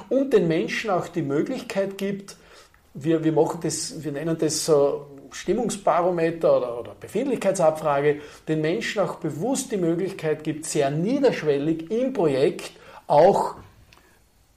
und 0.09 0.33
den 0.33 0.49
Menschen 0.49 0.90
auch 0.90 1.06
die 1.06 1.23
Möglichkeit 1.23 1.97
gibt, 1.97 2.37
wir, 2.94 3.23
wir 3.23 3.33
machen 3.33 3.61
das, 3.62 4.02
wir 4.02 4.11
nennen 4.11 4.37
das 4.37 4.68
Stimmungsbarometer 5.30 6.56
oder, 6.56 6.80
oder 6.80 6.97
Befindlichkeitsabfrage, 6.99 8.21
den 8.49 8.61
Menschen 8.61 9.02
auch 9.02 9.16
bewusst 9.16 9.71
die 9.71 9.76
Möglichkeit 9.76 10.42
gibt, 10.42 10.64
sehr 10.64 10.90
niederschwellig 10.90 11.92
im 11.92 12.12
Projekt 12.12 12.73
auch, 13.06 13.56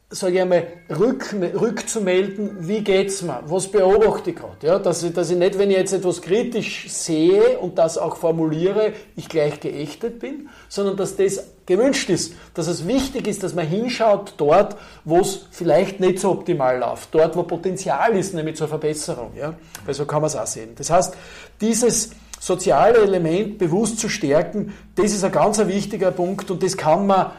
sage 0.10 0.36
ich 0.36 0.42
einmal, 0.42 0.68
rück, 0.90 1.34
rückzumelden, 1.34 2.68
wie 2.68 2.82
geht's 2.82 3.22
mir, 3.22 3.44
was 3.46 3.68
beobachte 3.68 4.30
ich 4.30 4.38
gerade. 4.38 4.66
Ja, 4.66 4.80
dass, 4.80 5.04
ich, 5.04 5.14
dass 5.14 5.30
ich 5.30 5.38
nicht, 5.38 5.58
wenn 5.58 5.70
ich 5.70 5.78
jetzt 5.78 5.92
etwas 5.92 6.22
kritisch 6.22 6.90
sehe 6.90 7.60
und 7.60 7.78
das 7.78 7.98
auch 7.98 8.16
formuliere, 8.16 8.94
ich 9.18 9.28
gleich 9.28 9.60
geächtet 9.60 10.20
bin, 10.20 10.50
sondern 10.70 10.96
dass 10.96 11.18
das 11.18 11.44
gewünscht 11.66 12.10
ist, 12.10 12.34
dass 12.54 12.68
es 12.68 12.88
wichtig 12.88 13.28
ist, 13.28 13.44
dass 13.44 13.54
man 13.54 13.68
hinschaut 13.68 14.36
dort, 14.38 14.78
wo 15.04 15.20
es 15.20 15.46
vielleicht 15.52 16.00
nicht 16.00 16.20
so 16.20 16.32
optimal 16.32 16.80
läuft, 16.80 17.14
dort, 17.14 17.36
wo 17.36 17.44
Potenzial 17.44 18.16
ist, 18.16 18.34
nämlich 18.34 18.56
zur 18.56 18.70
Verbesserung. 18.70 19.34
Ja? 19.38 19.56
Weil 19.86 19.94
so 19.94 20.06
kann 20.06 20.22
man 20.22 20.28
es 20.28 20.38
auch 20.38 20.48
sehen. 20.48 20.70
Das 20.76 20.90
heißt, 20.90 21.16
dieses 21.60 22.12
soziale 22.40 23.00
Element 23.00 23.58
bewusst 23.58 24.00
zu 24.00 24.08
stärken, 24.08 24.74
das 24.96 25.12
ist 25.12 25.24
ein 25.24 25.32
ganz 25.32 25.60
wichtiger 25.60 26.12
Punkt 26.12 26.50
und 26.50 26.64
das 26.64 26.78
kann 26.78 27.06
man 27.06 27.32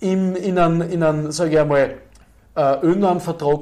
in, 0.00 0.36
in 0.36 0.58
einem, 0.58 0.82
in 0.82 1.02
einem 1.02 1.30
sage 1.32 1.52
ich 1.52 1.58
einmal, 1.58 1.98
äh, 2.54 2.76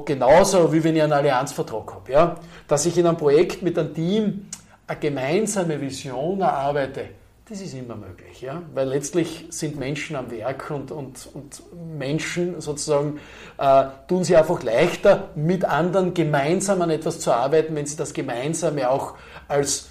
genauso, 0.05 0.73
wie 0.73 0.83
wenn 0.83 0.95
ich 0.95 1.03
einen 1.03 1.13
Allianzvertrag 1.13 1.93
habe. 1.93 2.11
Ja? 2.11 2.35
Dass 2.67 2.85
ich 2.85 2.97
in 2.97 3.05
einem 3.05 3.17
Projekt 3.17 3.61
mit 3.61 3.77
einem 3.77 3.93
Team 3.93 4.47
eine 4.87 4.99
gemeinsame 4.99 5.79
Vision 5.79 6.41
erarbeite, 6.41 7.09
das 7.49 7.61
ist 7.61 7.75
immer 7.75 7.95
möglich, 7.95 8.41
ja? 8.41 8.61
weil 8.73 8.89
letztlich 8.89 9.45
sind 9.51 9.79
Menschen 9.79 10.17
am 10.17 10.29
Werk 10.31 10.69
und, 10.69 10.91
und, 10.91 11.29
und 11.33 11.61
Menschen 11.97 12.59
sozusagen 12.59 13.19
äh, 13.57 13.85
tun 14.07 14.23
sie 14.25 14.35
einfach 14.35 14.61
leichter, 14.63 15.29
mit 15.35 15.63
anderen 15.63 16.13
gemeinsam 16.13 16.81
an 16.81 16.89
etwas 16.89 17.19
zu 17.19 17.31
arbeiten, 17.31 17.73
wenn 17.75 17.85
sie 17.85 17.95
das 17.95 18.13
Gemeinsame 18.13 18.89
auch 18.89 19.13
als 19.47 19.89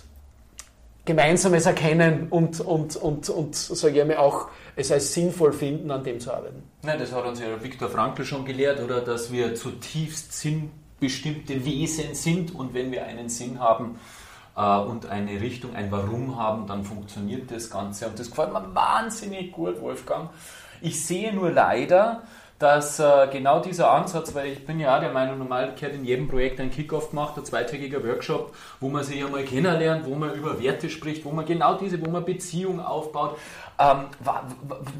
Gemeinsames 1.06 1.64
erkennen 1.66 2.26
und, 2.30 2.60
und, 2.60 2.96
und, 2.96 3.30
und 3.30 3.54
sage 3.54 3.94
ich 3.94 4.00
einmal, 4.02 4.18
auch 4.18 4.48
es 4.74 4.92
als 4.92 5.14
sinnvoll 5.14 5.52
finden, 5.52 5.90
an 5.90 6.04
dem 6.04 6.20
zu 6.20 6.32
arbeiten. 6.32 6.62
Nein, 6.82 6.98
das 6.98 7.12
hat 7.12 7.24
uns 7.24 7.40
ja 7.40 7.62
Viktor 7.62 7.88
Frankl 7.88 8.24
schon 8.24 8.44
gelehrt, 8.44 8.82
oder 8.82 9.00
dass 9.00 9.32
wir 9.32 9.54
zutiefst 9.54 10.32
sinnbestimmte 10.32 11.64
Wesen 11.64 12.14
sind 12.14 12.54
und 12.54 12.74
wenn 12.74 12.90
wir 12.90 13.06
einen 13.06 13.28
Sinn 13.28 13.60
haben 13.60 13.98
äh, 14.56 14.78
und 14.78 15.06
eine 15.06 15.40
Richtung, 15.40 15.74
ein 15.74 15.90
Warum 15.90 16.36
haben, 16.36 16.66
dann 16.66 16.84
funktioniert 16.84 17.50
das 17.50 17.70
Ganze. 17.70 18.08
Und 18.08 18.18
das 18.18 18.28
gefällt 18.28 18.52
mir 18.52 18.74
wahnsinnig 18.74 19.52
gut, 19.52 19.80
Wolfgang. 19.80 20.30
Ich 20.82 21.06
sehe 21.06 21.32
nur 21.32 21.52
leider, 21.52 22.24
dass 22.58 22.98
äh, 22.98 23.28
genau 23.30 23.60
dieser 23.60 23.90
Ansatz, 23.90 24.34
weil 24.34 24.48
ich 24.48 24.64
bin 24.64 24.80
ja 24.80 24.96
auch 24.96 25.00
der 25.00 25.12
Meinung, 25.12 25.38
normal 25.38 25.74
gehört 25.74 25.94
in 25.94 26.04
jedem 26.04 26.26
Projekt 26.26 26.58
ein 26.58 26.70
Kickoff 26.70 27.10
gemacht, 27.10 27.36
ein 27.36 27.44
zweitägiger 27.44 28.02
Workshop, 28.02 28.54
wo 28.80 28.88
man 28.88 29.04
sich 29.04 29.22
einmal 29.22 29.44
kennenlernt, 29.44 30.06
wo 30.06 30.14
man 30.14 30.32
über 30.34 30.60
Werte 30.60 30.88
spricht, 30.88 31.24
wo 31.24 31.32
man 31.32 31.44
genau 31.44 31.74
diese, 31.74 32.04
wo 32.04 32.10
man 32.10 32.24
Beziehung 32.24 32.80
aufbaut. 32.80 33.36
Ähm, 33.78 34.06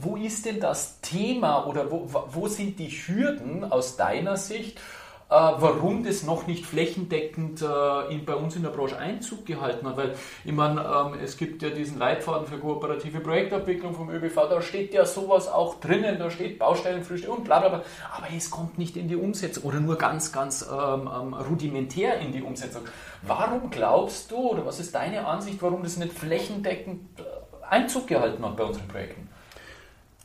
wo 0.02 0.16
ist 0.16 0.44
denn 0.44 0.60
das 0.60 1.00
Thema 1.00 1.66
oder 1.66 1.90
wo, 1.90 2.08
wo 2.28 2.46
sind 2.46 2.78
die 2.78 2.90
Hürden 2.90 3.64
aus 3.64 3.96
deiner 3.96 4.36
Sicht, 4.36 4.78
warum 5.28 6.04
das 6.04 6.22
noch 6.22 6.46
nicht 6.46 6.64
flächendeckend 6.64 7.60
äh, 7.60 8.12
in, 8.12 8.24
bei 8.24 8.34
uns 8.34 8.54
in 8.54 8.62
der 8.62 8.70
Branche 8.70 8.96
Einzug 8.96 9.44
gehalten 9.44 9.86
hat. 9.86 9.96
Weil, 9.96 10.14
ich 10.44 10.52
meine, 10.52 10.80
ähm, 10.80 11.18
es 11.22 11.36
gibt 11.36 11.62
ja 11.62 11.70
diesen 11.70 11.98
Leitfaden 11.98 12.46
für 12.46 12.58
kooperative 12.58 13.20
Projektabwicklung 13.20 13.94
vom 13.94 14.08
ÖBV, 14.10 14.34
da 14.48 14.62
steht 14.62 14.94
ja 14.94 15.04
sowas 15.04 15.48
auch 15.48 15.80
drinnen, 15.80 16.18
da 16.18 16.30
steht 16.30 16.58
Baustellenfrühstück 16.58 17.36
und 17.38 17.44
bla 17.44 17.58
bla 17.58 17.70
bla, 17.70 17.82
aber 18.16 18.26
es 18.36 18.50
kommt 18.50 18.78
nicht 18.78 18.96
in 18.96 19.08
die 19.08 19.16
Umsetzung 19.16 19.64
oder 19.64 19.80
nur 19.80 19.96
ganz, 19.96 20.32
ganz 20.32 20.62
ähm, 20.62 21.10
ähm, 21.12 21.34
rudimentär 21.34 22.20
in 22.20 22.32
die 22.32 22.42
Umsetzung. 22.42 22.82
Warum 23.22 23.70
glaubst 23.70 24.30
du, 24.30 24.36
oder 24.36 24.64
was 24.64 24.78
ist 24.78 24.94
deine 24.94 25.26
Ansicht, 25.26 25.60
warum 25.60 25.82
das 25.82 25.96
nicht 25.96 26.12
flächendeckend 26.12 27.18
äh, 27.18 27.22
Einzug 27.68 28.06
gehalten 28.06 28.44
hat 28.44 28.56
bei 28.56 28.64
unseren 28.64 28.86
Projekten? 28.86 29.28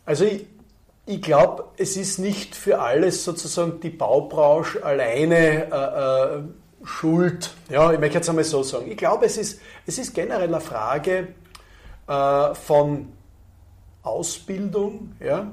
Also 0.05 0.25
ich, 0.25 0.46
ich 1.05 1.22
glaube, 1.22 1.65
es 1.77 1.98
ist 1.98 2.20
nicht 2.20 2.55
für 2.55 2.79
alles 2.79 3.24
sozusagen 3.24 3.79
die 3.79 3.89
Baubranche 3.89 4.84
alleine 4.84 5.72
äh, 5.72 6.38
äh, 6.38 6.41
schuld. 6.84 7.53
Ja, 7.70 7.91
ich 7.91 8.00
möchte 8.00 8.17
jetzt 8.17 8.29
einmal 8.29 8.43
so 8.43 8.63
sagen. 8.63 8.89
Ich 8.89 8.98
glaube, 8.98 9.25
es 9.25 9.38
ist, 9.38 9.62
es 9.86 9.98
ist 9.98 10.13
generell 10.13 10.48
eine 10.48 10.62
Frage 10.62 11.29
äh, 12.08 12.53
von 12.53 13.08
Ausbildung, 14.03 15.13
ja, 15.20 15.51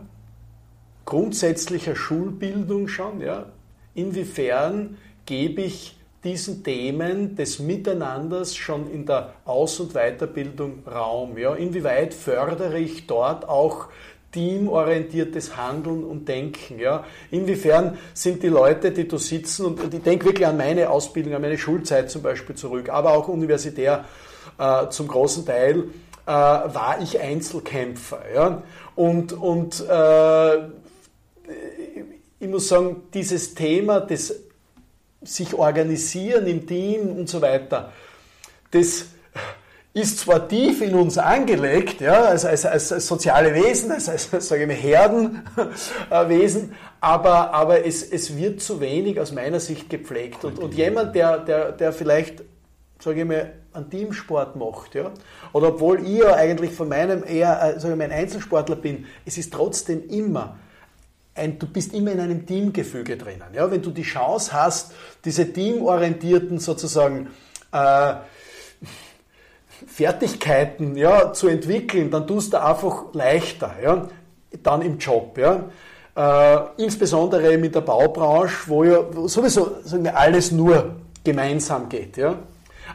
grundsätzlicher 1.04 1.96
Schulbildung 1.96 2.88
schon. 2.88 3.20
Ja. 3.20 3.46
Inwiefern 3.94 4.98
gebe 5.26 5.62
ich 5.62 5.98
diesen 6.24 6.64
Themen 6.64 7.36
des 7.36 7.58
Miteinanders 7.58 8.56
schon 8.56 8.90
in 8.90 9.06
der 9.06 9.34
Aus- 9.44 9.80
und 9.80 9.94
Weiterbildung 9.94 10.82
Raum? 10.86 11.38
Ja? 11.38 11.54
Inwieweit 11.54 12.14
fördere 12.14 12.78
ich 12.78 13.06
dort 13.06 13.48
auch 13.48 13.88
teamorientiertes 14.32 15.56
Handeln 15.56 16.04
und 16.04 16.28
Denken. 16.28 16.78
Ja? 16.78 17.04
Inwiefern 17.30 17.98
sind 18.14 18.42
die 18.42 18.48
Leute, 18.48 18.90
die 18.90 19.08
da 19.08 19.18
sitzen, 19.18 19.66
und 19.66 19.94
ich 19.94 20.02
denke 20.02 20.26
wirklich 20.26 20.46
an 20.46 20.56
meine 20.56 20.90
Ausbildung, 20.90 21.34
an 21.34 21.42
meine 21.42 21.58
Schulzeit 21.58 22.10
zum 22.10 22.22
Beispiel 22.22 22.54
zurück, 22.54 22.90
aber 22.90 23.12
auch 23.12 23.28
universitär 23.28 24.04
äh, 24.58 24.88
zum 24.90 25.08
großen 25.08 25.46
Teil, 25.46 25.84
äh, 26.26 26.30
war 26.30 26.98
ich 27.02 27.18
Einzelkämpfer. 27.20 28.20
Ja? 28.34 28.62
Und, 28.94 29.32
und 29.32 29.84
äh, 29.88 30.58
ich 32.40 32.48
muss 32.48 32.68
sagen, 32.68 33.02
dieses 33.14 33.54
Thema 33.54 34.00
des 34.00 34.34
sich 35.22 35.54
organisieren 35.54 36.46
im 36.46 36.66
Team 36.66 37.08
und 37.08 37.28
so 37.28 37.42
weiter, 37.42 37.92
das 38.70 39.06
ist 39.94 40.20
zwar 40.20 40.48
tief 40.48 40.80
in 40.82 40.94
uns 40.94 41.18
angelegt, 41.18 42.00
ja, 42.00 42.24
als, 42.24 42.44
als, 42.44 42.64
als 42.66 42.88
soziale 43.06 43.54
Wesen, 43.54 43.90
als, 43.90 44.08
als 44.08 44.30
sage 44.48 44.62
ich 44.62 44.68
mal, 44.68 44.76
Herdenwesen, 44.76 46.74
aber, 47.00 47.52
aber 47.54 47.84
es, 47.86 48.02
es 48.02 48.36
wird 48.36 48.60
zu 48.60 48.80
wenig 48.80 49.18
aus 49.18 49.32
meiner 49.32 49.60
Sicht 49.60 49.90
gepflegt. 49.90 50.44
Und, 50.44 50.58
und 50.58 50.74
jemand, 50.74 51.14
der, 51.14 51.38
der, 51.38 51.72
der 51.72 51.92
vielleicht, 51.92 52.44
sage 53.00 53.20
ich 53.20 53.26
mal, 53.26 53.54
einen 53.72 53.90
Teamsport 53.90 54.56
macht, 54.56 54.94
ja, 54.94 55.10
oder 55.52 55.68
obwohl 55.68 56.02
ich 56.02 56.18
ja 56.18 56.34
eigentlich 56.34 56.72
von 56.72 56.88
meinem 56.88 57.24
eher, 57.24 57.76
äh, 57.76 57.80
sage 57.80 57.94
ich 57.94 57.98
mal, 57.98 58.04
ein 58.04 58.12
Einzelsportler 58.12 58.76
bin, 58.76 59.06
es 59.24 59.38
ist 59.38 59.52
trotzdem 59.52 60.08
immer 60.08 60.58
ein, 61.34 61.58
du 61.58 61.66
bist 61.66 61.94
immer 61.94 62.12
in 62.12 62.20
einem 62.20 62.46
Teamgefüge 62.46 63.16
drinnen. 63.16 63.54
Ja? 63.54 63.70
Wenn 63.70 63.80
du 63.80 63.90
die 63.90 64.02
Chance 64.02 64.52
hast, 64.52 64.92
diese 65.24 65.52
teamorientierten 65.52 66.58
sozusagen 66.58 67.28
äh, 67.72 68.14
Fertigkeiten 69.86 70.96
ja, 70.96 71.32
zu 71.32 71.48
entwickeln, 71.48 72.10
dann 72.10 72.26
tust 72.26 72.52
du 72.52 72.62
einfach 72.62 73.06
leichter, 73.12 73.74
ja, 73.82 74.08
dann 74.62 74.82
im 74.82 74.98
Job. 74.98 75.38
Ja. 75.38 75.64
Äh, 76.16 76.82
insbesondere 76.82 77.58
mit 77.58 77.74
der 77.74 77.82
Baubranche, 77.82 78.68
wo 78.68 78.84
ja 78.84 79.04
sowieso 79.26 79.76
wir, 79.84 80.16
alles 80.16 80.50
nur 80.50 80.96
gemeinsam 81.22 81.88
geht. 81.88 82.16
Ja. 82.16 82.36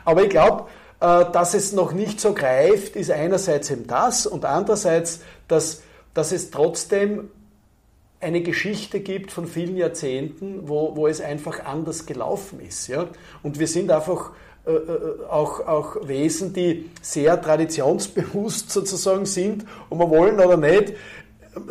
Aber 0.03 0.23
ich 0.23 0.29
glaube, 0.29 0.65
äh, 0.99 1.31
dass 1.31 1.53
es 1.53 1.71
noch 1.71 1.93
nicht 1.93 2.19
so 2.19 2.33
greift, 2.33 2.95
ist 2.95 3.11
einerseits 3.11 3.69
eben 3.71 3.87
das 3.87 4.25
und 4.25 4.45
andererseits, 4.45 5.21
dass, 5.47 5.83
dass 6.13 6.31
es 6.31 6.51
trotzdem 6.51 7.29
eine 8.19 8.41
Geschichte 8.41 9.01
gibt 9.01 9.31
von 9.31 9.47
vielen 9.47 9.75
Jahrzehnten, 9.75 10.67
wo, 10.67 10.95
wo 10.95 11.07
es 11.07 11.21
einfach 11.21 11.65
anders 11.65 12.05
gelaufen 12.05 12.59
ist. 12.61 12.87
Ja? 12.87 13.07
Und 13.43 13.59
wir 13.59 13.67
sind 13.67 13.91
einfach 13.91 14.31
äh, 14.65 14.71
äh, 14.71 15.25
auch, 15.29 15.67
auch 15.67 16.07
Wesen, 16.07 16.53
die 16.53 16.89
sehr 17.01 17.41
traditionsbewusst 17.41 18.71
sozusagen 18.71 19.25
sind 19.25 19.65
und 19.89 19.99
wir 19.99 20.09
wollen 20.09 20.39
oder 20.39 20.57
nicht, 20.57 20.93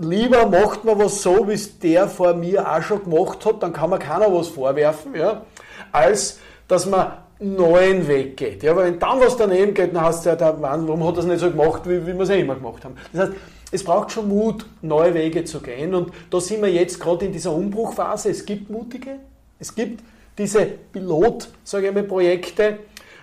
lieber 0.01 0.47
macht 0.47 0.85
man 0.85 0.99
was 0.99 1.23
so, 1.23 1.49
wie 1.49 1.55
es 1.55 1.79
der 1.79 2.09
vor 2.09 2.35
mir 2.35 2.71
auch 2.71 2.83
schon 2.83 3.03
gemacht 3.05 3.45
hat, 3.47 3.63
dann 3.63 3.73
kann 3.73 3.91
man 3.91 3.99
keiner 3.99 4.33
was 4.33 4.49
vorwerfen, 4.49 5.15
ja, 5.15 5.43
als 5.91 6.39
dass 6.69 6.87
man 6.87 7.13
neuen 7.43 8.07
Weg 8.07 8.37
geht. 8.37 8.63
Ja, 8.63 8.77
weil 8.77 8.93
wenn 8.93 8.99
dann 8.99 9.21
was 9.21 9.37
daneben 9.37 9.75
geht, 9.75 9.95
dann 9.95 10.05
heißt 10.05 10.21
es 10.21 10.25
ja, 10.27 10.37
der 10.37 10.53
Mann, 10.55 10.87
warum 10.87 11.07
hat 11.07 11.19
es 11.19 11.25
nicht 11.25 11.41
so 11.41 11.51
gemacht, 11.51 11.83
wie, 11.87 12.07
wie 12.07 12.13
wir 12.13 12.21
es 12.21 12.29
ja 12.29 12.37
immer 12.37 12.55
gemacht 12.55 12.85
haben. 12.85 12.95
Das 13.13 13.29
heißt, 13.29 13.33
es 13.73 13.85
braucht 13.85 14.13
schon 14.13 14.29
Mut, 14.29 14.67
neue 14.83 15.15
Wege 15.15 15.45
zu 15.45 15.61
gehen. 15.61 15.95
Und 15.95 16.13
da 16.31 16.41
sind 16.41 16.63
wir 16.63 16.71
jetzt 16.71 17.01
gerade 17.01 17.25
in 17.25 17.33
dieser 17.33 17.53
Umbruchphase. 17.53 18.31
Es 18.31 18.45
gibt 18.45 18.71
mutige, 18.71 19.17
es 19.59 19.75
gibt 19.75 20.05
diese 20.37 20.67
Pilot, 20.67 21.49
sage 21.65 21.89
ich 21.89 21.95
mal, 21.95 22.03
Projekte, 22.03 22.63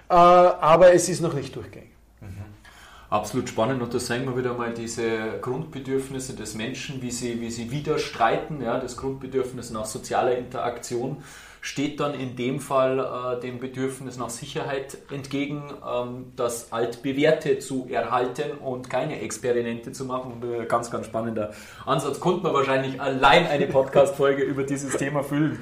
äh, 0.10 0.14
aber 0.14 0.94
es 0.94 1.10
ist 1.10 1.22
noch 1.22 1.34
nicht 1.34 1.56
durchgängig. 1.56 1.90
Mhm. 2.22 2.28
Absolut 3.10 3.50
spannend 3.50 3.82
und 3.82 3.94
da 3.94 4.00
sehen 4.00 4.26
wir 4.26 4.38
wieder 4.38 4.54
mal 4.54 4.74
diese 4.74 5.40
Grundbedürfnisse 5.42 6.36
des 6.36 6.56
Menschen, 6.56 7.02
wie 7.02 7.12
sie, 7.12 7.42
wie 7.42 7.50
sie 7.50 7.72
widerstreiten, 7.72 8.62
ja, 8.62 8.80
das 8.80 8.98
Grundbedürfnis 8.98 9.72
nach 9.72 9.86
sozialer 9.86 10.38
Interaktion 10.38 11.24
steht 11.62 12.00
dann 12.00 12.14
in 12.14 12.36
dem 12.36 12.60
Fall 12.60 13.00
äh, 13.00 13.40
dem 13.42 13.60
Bedürfnis 13.60 14.18
nach 14.18 14.30
Sicherheit 14.30 14.98
entgegen, 15.12 15.64
ähm, 15.86 16.34
das 16.36 16.72
Altbewährte 16.72 17.60
zu 17.60 17.88
erhalten 17.90 18.58
und 18.64 18.90
keine 18.90 19.20
Experimente 19.22 19.92
zu 19.92 20.06
machen. 20.06 20.42
Äh, 20.44 20.66
ganz, 20.66 20.90
ganz 20.92 21.06
spannender 21.06 21.52
Ansatz. 21.86 22.20
Konnte 22.20 22.44
man 22.44 22.54
wahrscheinlich 22.54 23.00
allein 23.02 23.48
eine 23.48 23.68
Podcast-Folge 23.68 24.44
über 24.44 24.64
dieses 24.64 24.98
Thema 24.98 25.24
füllen. 25.24 25.60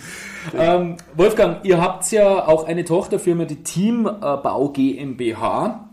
Ähm, 0.55 0.97
Wolfgang, 1.15 1.65
ihr 1.65 1.81
habt 1.81 2.11
ja 2.11 2.47
auch 2.47 2.67
eine 2.67 2.85
Tochterfirma, 2.85 3.45
die 3.45 3.63
Teambau 3.63 4.69
GmbH. 4.69 5.86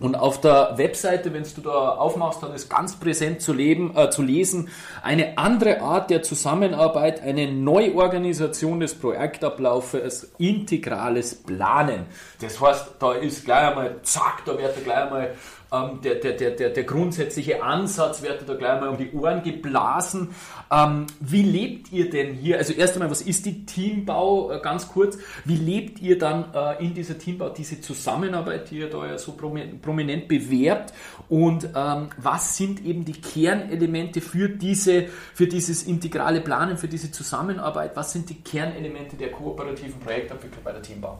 Und 0.00 0.14
auf 0.14 0.40
der 0.40 0.72
Webseite, 0.76 1.32
wenn 1.34 1.44
du 1.44 1.60
da 1.60 1.90
aufmachst, 1.90 2.42
dann 2.42 2.54
ist 2.54 2.70
ganz 2.70 2.96
präsent 2.96 3.42
zu, 3.42 3.52
leben, 3.52 3.94
äh, 3.94 4.08
zu 4.10 4.22
lesen, 4.22 4.70
eine 5.02 5.36
andere 5.36 5.82
Art 5.82 6.10
der 6.10 6.22
Zusammenarbeit, 6.22 7.22
eine 7.22 7.52
Neuorganisation 7.52 8.80
des 8.80 8.94
Projektablaufes, 8.94 10.32
integrales 10.38 11.34
Planen. 11.34 12.06
Das 12.40 12.60
heißt, 12.60 12.92
da 12.98 13.12
ist 13.12 13.44
gleich 13.44 13.68
einmal, 13.68 13.96
zack, 14.02 14.42
da 14.46 14.56
wird 14.56 14.82
gleich 14.82 14.96
einmal 14.96 15.34
ähm, 15.72 16.00
der, 16.02 16.16
der, 16.16 16.32
der, 16.32 16.50
der, 16.50 16.70
der 16.70 16.84
grundsätzliche 16.84 17.62
Ansatz 17.62 18.22
wird 18.22 18.48
da 18.48 18.54
gleich 18.54 18.80
mal 18.80 18.88
um 18.88 18.96
die 18.96 19.12
Ohren 19.12 19.42
geblasen. 19.42 20.34
Ähm, 20.70 21.06
wie 21.20 21.42
lebt 21.42 21.92
ihr 21.92 22.10
denn 22.10 22.34
hier? 22.34 22.58
Also 22.58 22.72
erst 22.72 22.94
einmal, 22.94 23.10
was 23.10 23.22
ist 23.22 23.46
die 23.46 23.66
Teambau? 23.66 24.50
Äh, 24.50 24.60
ganz 24.60 24.88
kurz. 24.88 25.18
Wie 25.44 25.56
lebt 25.56 26.00
ihr 26.00 26.18
dann 26.18 26.52
äh, 26.54 26.84
in 26.84 26.94
dieser 26.94 27.18
Teambau 27.18 27.50
diese 27.50 27.80
Zusammenarbeit, 27.80 28.70
die 28.70 28.78
ihr 28.78 28.90
da 28.90 29.06
ja 29.06 29.18
so 29.18 29.32
prominent 29.32 29.80
bewerbt? 29.96 30.92
Und 31.28 31.68
ähm, 31.76 32.08
was 32.16 32.56
sind 32.56 32.84
eben 32.84 33.04
die 33.04 33.20
Kernelemente 33.20 34.20
für 34.20 34.48
diese, 34.48 35.06
für 35.34 35.46
dieses 35.46 35.84
integrale 35.84 36.40
Planen, 36.40 36.76
für 36.76 36.88
diese 36.88 37.12
Zusammenarbeit? 37.12 37.92
Was 37.94 38.12
sind 38.12 38.28
die 38.28 38.40
Kernelemente 38.42 39.16
der 39.16 39.30
kooperativen 39.30 40.00
Projektentwicklung 40.00 40.64
bei 40.64 40.72
der 40.72 40.82
Teambau? 40.82 41.18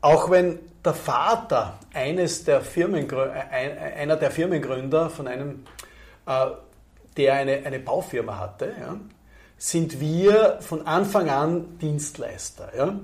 Auch 0.00 0.30
wenn 0.30 0.60
der 0.84 0.94
Vater 0.94 1.80
eines 1.92 2.44
der 2.44 2.60
Firmengründer, 2.60 3.50
einer 3.50 4.16
der 4.16 4.30
Firmengründer 4.30 5.10
von 5.10 5.26
einem, 5.26 5.64
äh, 6.26 6.46
der 7.16 7.34
eine, 7.34 7.66
eine 7.66 7.80
Baufirma 7.80 8.38
hatte, 8.38 8.72
ja, 8.78 8.96
sind 9.58 10.00
wir 10.00 10.58
von 10.60 10.86
Anfang 10.86 11.28
an 11.28 11.78
Dienstleister. 11.78 12.72
Ja. 12.76 13.00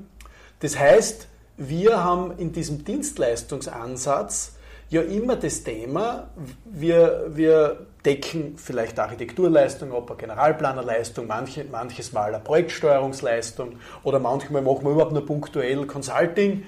Das 0.61 0.79
heißt, 0.79 1.29
wir 1.57 2.03
haben 2.03 2.39
in 2.39 2.53
diesem 2.53 2.85
Dienstleistungsansatz 2.85 4.57
ja 4.89 5.03
immer 5.03 5.37
das 5.37 5.65
Thema, 5.65 6.29
wir, 6.65 7.31
wir 7.31 7.87
decken 8.05 8.57
vielleicht 8.57 8.99
Architekturleistung 8.99 9.93
ab, 9.93 10.11
eine 10.11 10.19
Generalplanerleistung, 10.19 11.27
manche, 11.27 11.65
manches 11.65 12.13
Mal 12.13 12.35
eine 12.35 12.43
Projektsteuerungsleistung 12.43 13.77
oder 14.03 14.19
manchmal 14.19 14.63
machen 14.63 14.85
wir 14.85 14.93
überhaupt 14.93 15.13
nur 15.13 15.25
punktuell 15.25 15.87
Consulting 15.87 16.65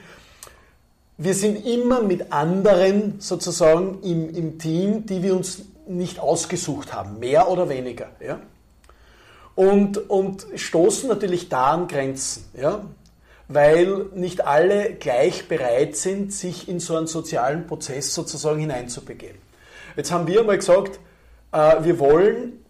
wir 1.17 1.35
sind 1.35 1.65
immer 1.65 2.03
mit 2.03 2.33
anderen 2.33 3.21
sozusagen 3.21 4.03
im, 4.03 4.35
im 4.35 4.59
Team, 4.59 5.07
die 5.07 5.23
wir 5.23 5.37
uns 5.37 5.63
nicht 5.87 6.19
ausgesucht 6.19 6.93
haben, 6.93 7.19
mehr 7.19 7.49
oder 7.49 7.69
weniger. 7.69 8.09
Ja? 8.21 8.41
Und, 9.55 10.11
und 10.11 10.47
stoßen 10.57 11.09
natürlich 11.09 11.49
da 11.49 11.73
an 11.73 11.87
Grenzen, 11.87 12.47
ja? 12.61 12.85
Weil 13.49 14.07
nicht 14.15 14.47
alle 14.47 14.95
gleich 14.95 15.49
bereit 15.49 15.97
sind, 15.97 16.33
sich 16.33 16.69
in 16.69 16.81
so 16.81 16.97
einen 16.97 17.07
sozialen 17.07 17.67
Prozess 17.67 18.15
sozusagen 18.15 18.61
hineinzubegeben. 18.61 19.39
Jetzt 19.97 20.11
haben 20.11 20.27
wir 20.27 20.43
mal 20.43 20.57
gesagt, 20.57 20.99
äh, 21.53 21.85
wir 21.85 21.99
wollen 21.99 22.65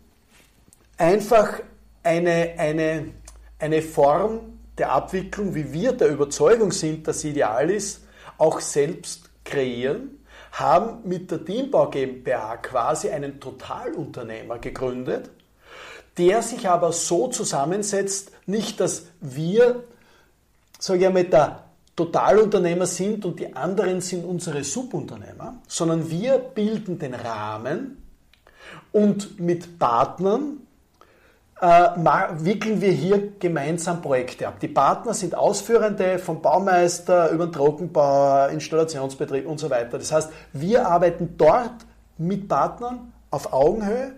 einfach 0.99 1.61
eine, 2.03 2.55
eine 2.59 3.07
eine 3.65 3.81
Form 3.81 4.59
der 4.77 4.93
Abwicklung, 4.93 5.55
wie 5.55 5.73
wir 5.73 5.93
der 5.93 6.09
Überzeugung 6.09 6.71
sind, 6.73 7.09
dass 7.09 7.21
sie 7.21 7.31
ideal 7.31 7.71
ist, 7.71 8.05
auch 8.37 8.61
selbst 8.61 9.31
kreieren, 9.45 10.19
haben 10.53 11.09
mit 11.09 11.31
der 11.31 11.45
Teambau 11.45 11.89
GmbH 11.89 12.59
quasi 12.59 13.09
einen 13.09 13.41
Totalunternehmer 13.41 14.59
gegründet, 14.59 15.31
der 16.19 16.43
sich 16.43 16.69
aber 16.69 16.93
so 16.93 17.29
zusammensetzt, 17.29 18.33
nicht, 18.47 18.81
dass 18.81 19.07
wir, 19.21 19.85
sage 20.85 21.07
ich 21.07 21.13
mal, 21.15 21.25
der 21.25 21.61
Totalunternehmer 21.97 22.85
sind 22.85 23.25
und 23.25 23.41
die 23.41 23.57
anderen 23.57 24.03
sind 24.03 24.23
unsere 24.23 24.63
Subunternehmer, 24.63 25.63
sondern 25.67 26.11
wir 26.11 26.37
bilden 26.39 26.99
den 26.99 27.15
Rahmen 27.15 28.03
und 28.93 29.41
mit 29.41 29.79
Partnern 29.79 30.59
äh, 31.59 31.89
wickeln 32.37 32.83
wir 32.83 32.93
hier 32.93 33.33
gemeinsam 33.39 34.03
Projekte 34.03 34.47
ab. 34.47 34.61
Die 34.61 34.69
Partner 34.69 35.15
sind 35.15 35.35
Ausführende 35.35 36.19
vom 36.19 36.43
Baumeister 36.43 37.31
über 37.31 37.47
den 37.47 37.53
Trockenbauer, 37.53 38.51
Installationsbetrieb 38.51 39.47
und 39.47 39.59
so 39.59 39.71
weiter. 39.71 39.97
Das 39.97 40.13
heißt, 40.13 40.31
wir 40.53 40.87
arbeiten 40.87 41.37
dort 41.39 41.87
mit 42.19 42.47
Partnern 42.47 43.11
auf 43.31 43.55
Augenhöhe. 43.55 44.13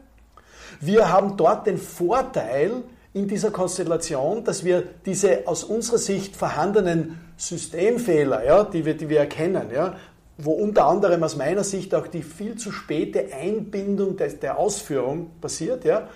Wir 0.80 1.12
haben 1.12 1.36
dort 1.36 1.68
den 1.68 1.78
Vorteil 1.78 2.82
in 3.16 3.26
dieser 3.26 3.50
Konstellation, 3.50 4.44
dass 4.44 4.62
wir 4.62 4.82
diese 5.06 5.46
aus 5.46 5.64
unserer 5.64 5.96
Sicht 5.96 6.36
vorhandenen 6.36 7.18
Systemfehler, 7.38 8.44
ja, 8.44 8.62
die, 8.62 8.84
wir, 8.84 8.94
die 8.94 9.08
wir 9.08 9.20
erkennen, 9.20 9.68
ja, 9.74 9.96
wo 10.36 10.52
unter 10.52 10.84
anderem 10.84 11.22
aus 11.22 11.34
meiner 11.34 11.64
Sicht 11.64 11.94
auch 11.94 12.08
die 12.08 12.22
viel 12.22 12.56
zu 12.56 12.72
späte 12.72 13.28
Einbindung 13.32 14.18
der, 14.18 14.28
der 14.28 14.58
Ausführung 14.58 15.30
passiert, 15.40 15.86
ja, 15.86 16.10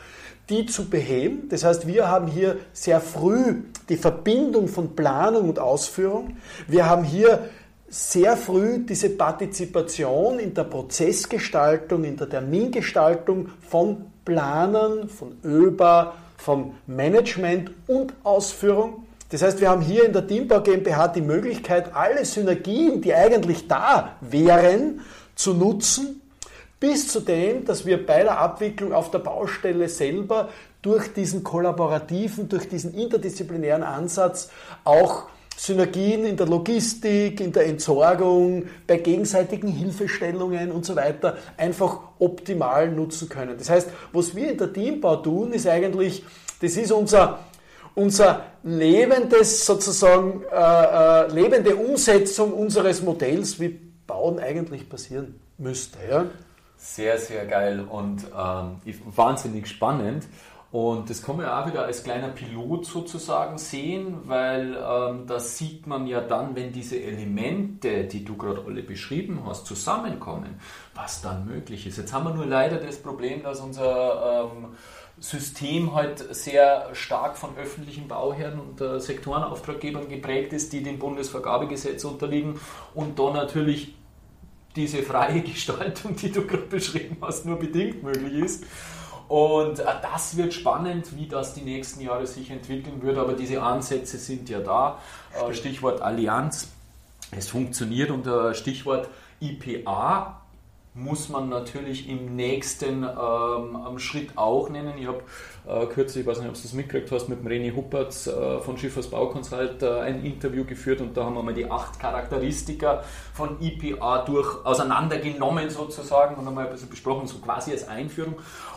die 0.51 0.67
zu 0.67 0.91
beheben. 0.91 1.49
Das 1.49 1.65
heißt, 1.65 1.87
wir 1.87 2.07
haben 2.07 2.27
hier 2.27 2.59
sehr 2.75 3.01
früh 3.01 3.63
die 3.89 3.97
Verbindung 3.97 4.69
von 4.69 4.95
Planung 4.95 5.49
und 5.49 5.59
Ausführung. 5.59 6.37
Wir 6.69 6.85
haben 6.85 7.05
hier 7.05 7.49
sehr 7.89 8.37
früh 8.37 8.85
diese 8.85 9.09
Partizipation 9.09 10.39
in 10.39 10.53
der 10.53 10.65
Prozessgestaltung, 10.65 12.05
in 12.05 12.19
der 12.19 12.29
Termingestaltung 12.29 13.49
von 13.67 14.05
Planern, 14.27 15.09
von 15.09 15.39
ÖBA, 15.43 16.15
vom 16.41 16.75
Management 16.87 17.71
und 17.87 18.15
Ausführung. 18.23 19.07
Das 19.31 19.43
heißt, 19.43 19.61
wir 19.61 19.71
haben 19.71 19.83
hier 19.83 20.05
in 20.05 20.13
der 20.13 20.27
Teambau 20.27 20.61
GmbH 20.61 21.09
die 21.09 21.21
Möglichkeit, 21.21 21.95
alle 21.95 22.25
Synergien, 22.25 23.01
die 23.01 23.15
eigentlich 23.15 23.69
da 23.69 24.17
wären, 24.21 25.03
zu 25.37 25.55
nutzen, 25.55 26.21
bis 26.81 27.09
zu 27.09 27.21
dem, 27.21 27.65
dass 27.65 27.87
wir 27.87 28.05
bei 28.05 28.23
der 28.23 28.39
Abwicklung 28.39 28.93
auf 28.93 29.11
der 29.11 29.21
Baustelle 29.21 29.89
selber 29.89 30.49
durch 30.83 31.13
diesen 31.13 31.45
kollaborativen, 31.45 32.49
durch 32.49 32.69
diesen 32.69 32.95
interdisziplinären 32.95 33.83
Ansatz 33.83 34.51
auch 34.85 35.25
Synergien 35.61 36.25
in 36.25 36.39
der 36.39 36.47
Logistik, 36.47 37.39
in 37.39 37.53
der 37.53 37.67
Entsorgung, 37.67 38.65
bei 38.87 38.97
gegenseitigen 38.97 39.69
Hilfestellungen 39.69 40.73
und 40.73 40.87
so 40.87 40.97
weiter 40.97 41.37
einfach 41.59 41.99
optimal 42.19 42.91
nutzen 42.91 43.29
können. 43.29 43.59
Das 43.59 43.69
heißt, 43.69 43.91
was 44.11 44.35
wir 44.35 44.53
in 44.53 44.57
der 44.57 44.73
Teambau 44.73 45.17
tun, 45.17 45.53
ist 45.53 45.67
eigentlich, 45.67 46.25
das 46.63 46.79
ist 46.79 46.93
unser 46.93 47.41
unser 47.95 48.45
lebendes, 48.63 49.67
sozusagen, 49.67 50.45
äh, 50.51 50.57
äh, 50.57 51.33
lebende 51.33 51.77
Umsetzung 51.77 52.55
unseres 52.55 53.03
Modells, 53.03 53.61
wie 53.61 53.69
Bauen 54.07 54.39
eigentlich 54.39 54.89
passieren 54.89 55.39
müsste. 55.59 55.99
Ja? 56.09 56.27
Sehr, 56.79 57.19
sehr 57.19 57.45
geil 57.45 57.85
und 57.87 58.25
ähm, 58.35 58.81
wahnsinnig 59.15 59.67
spannend. 59.67 60.25
Und 60.73 61.11
das 61.11 61.21
kann 61.23 61.37
man 61.37 61.47
ja 61.47 61.61
auch 61.61 61.67
wieder 61.67 61.85
als 61.85 62.05
kleiner 62.05 62.29
Pilot 62.29 62.87
sozusagen 62.87 63.59
sehen, 63.59 64.19
weil 64.27 64.79
ähm, 64.81 65.27
das 65.27 65.59
sieht 65.59 65.89
man 65.89 66.07
ja 66.07 66.21
dann, 66.21 66.55
wenn 66.55 66.73
diese 66.73 67.01
Elemente, 67.01 68.05
die 68.05 68.25
du 68.25 68.37
gerade 68.37 68.63
alle 68.65 68.83
beschrieben 68.85 69.41
hast, 69.45 69.67
zusammenkommen, 69.67 70.61
was 70.95 71.23
dann 71.23 71.45
möglich 71.45 71.89
ist. 71.89 71.99
Jetzt 71.99 72.13
haben 72.13 72.25
wir 72.25 72.35
nur 72.35 72.47
leider 72.47 72.77
das 72.77 72.99
Problem, 72.99 73.43
dass 73.43 73.59
unser 73.59 74.45
ähm, 74.45 74.77
System 75.19 75.93
halt 75.93 76.35
sehr 76.35 76.95
stark 76.95 77.37
von 77.37 77.57
öffentlichen 77.57 78.07
Bauherren 78.07 78.61
und 78.61 78.81
äh, 78.81 79.01
Sektorenauftraggebern 79.01 80.09
geprägt 80.09 80.53
ist, 80.53 80.73
die 80.73 80.85
dem 80.85 81.01
Bundesvergabegesetz 81.01 82.05
unterliegen 82.05 82.61
und 82.95 83.19
da 83.19 83.33
natürlich 83.33 83.97
diese 84.77 85.03
freie 85.03 85.41
Gestaltung, 85.43 86.15
die 86.15 86.31
du 86.31 86.47
gerade 86.47 86.63
beschrieben 86.63 87.17
hast, 87.23 87.45
nur 87.45 87.59
bedingt 87.59 88.05
möglich 88.05 88.35
ist. 88.35 88.65
Und 89.31 89.79
äh, 89.79 89.85
das 90.03 90.37
wird 90.37 90.53
spannend, 90.53 91.17
wie 91.17 91.29
das 91.29 91.55
die 91.55 91.61
nächsten 91.61 92.01
Jahre 92.01 92.27
sich 92.27 92.51
entwickeln 92.51 93.01
wird, 93.01 93.17
aber 93.17 93.35
diese 93.35 93.63
Ansätze 93.63 94.19
sind 94.19 94.49
ja 94.49 94.59
da. 94.59 94.99
Äh, 95.33 95.55
Stichwort 95.55 96.03
Allianz, 96.03 96.67
es 97.31 97.47
funktioniert 97.47 98.11
unter 98.11 98.55
Stichwort 98.55 99.09
IPA, 99.41 100.40
muss 101.01 101.29
man 101.29 101.49
natürlich 101.49 102.09
im 102.09 102.37
nächsten 102.37 103.05
ähm, 103.05 103.99
Schritt 103.99 104.37
auch 104.37 104.69
nennen. 104.69 104.95
Ich 104.99 105.07
habe 105.07 105.23
äh, 105.67 105.87
kürzlich, 105.87 106.23
ich 106.23 106.27
weiß 106.27 106.39
nicht, 106.39 106.49
ob 106.49 106.55
du 106.55 106.63
das 106.63 106.73
mitgekriegt 106.73 107.11
hast, 107.11 107.29
mit 107.29 107.41
dem 107.41 107.49
René 107.49 107.75
Huppertz 107.75 108.27
äh, 108.27 108.61
von 108.61 108.77
Schiffers 108.77 109.09
Baukonsult 109.09 109.83
äh, 109.83 110.01
ein 110.01 110.25
Interview 110.25 110.65
geführt 110.65 111.01
und 111.01 111.17
da 111.17 111.25
haben 111.25 111.35
wir 111.35 111.43
mal 111.43 111.55
die 111.55 111.71
acht 111.71 111.99
Charakteristika 111.99 113.03
von 113.33 113.61
IPA 113.61 114.25
durch 114.25 114.65
auseinandergenommen 114.65 115.71
sozusagen 115.71 116.37
und 116.37 116.47
einmal 116.47 116.67
ein 116.67 116.73
bisschen 116.73 116.91
besprochen, 116.91 117.27
so 117.27 117.39
quasi 117.39 117.73
als 117.73 117.89
Einführung. 117.89 118.35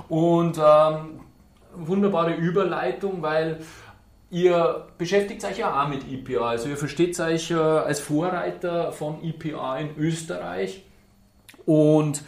Und 0.08 0.58
ähm, 0.58 1.20
wunderbare 1.76 2.34
Überleitung, 2.36 3.22
weil 3.22 3.60
Ihr 4.34 4.88
beschäftigt 4.98 5.46
euch 5.46 5.60
ja 5.60 5.80
auch 5.80 5.88
mit 5.88 6.12
IPA, 6.12 6.50
also 6.50 6.68
ihr 6.68 6.76
versteht 6.76 7.20
euch 7.20 7.52
äh, 7.52 7.54
als 7.54 8.00
Vorreiter 8.00 8.92
von 8.92 9.24
IPA 9.24 9.78
in 9.78 9.96
Österreich. 9.96 10.84
Und 11.66 12.24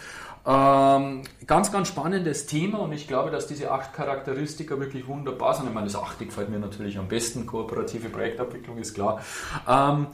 ähm, 0.48 1.24
ganz, 1.48 1.72
ganz 1.72 1.88
spannendes 1.88 2.46
Thema 2.46 2.80
und 2.80 2.94
ich 2.94 3.08
glaube, 3.08 3.32
dass 3.32 3.48
diese 3.48 3.72
acht 3.72 3.94
Charakteristika 3.94 4.80
wirklich 4.80 5.08
wunderbar 5.08 5.56
sind. 5.56 5.68
Ich 5.68 5.74
meine, 5.74 5.88
das 5.88 5.96
achte 5.96 6.26
gefällt 6.26 6.50
mir 6.50 6.60
natürlich 6.60 7.00
am 7.00 7.08
besten. 7.08 7.48
Kooperative 7.48 8.10
Projektabwicklung 8.10 8.78
ist 8.78 8.94
klar. 8.94 9.22
Ähm, 9.68 10.08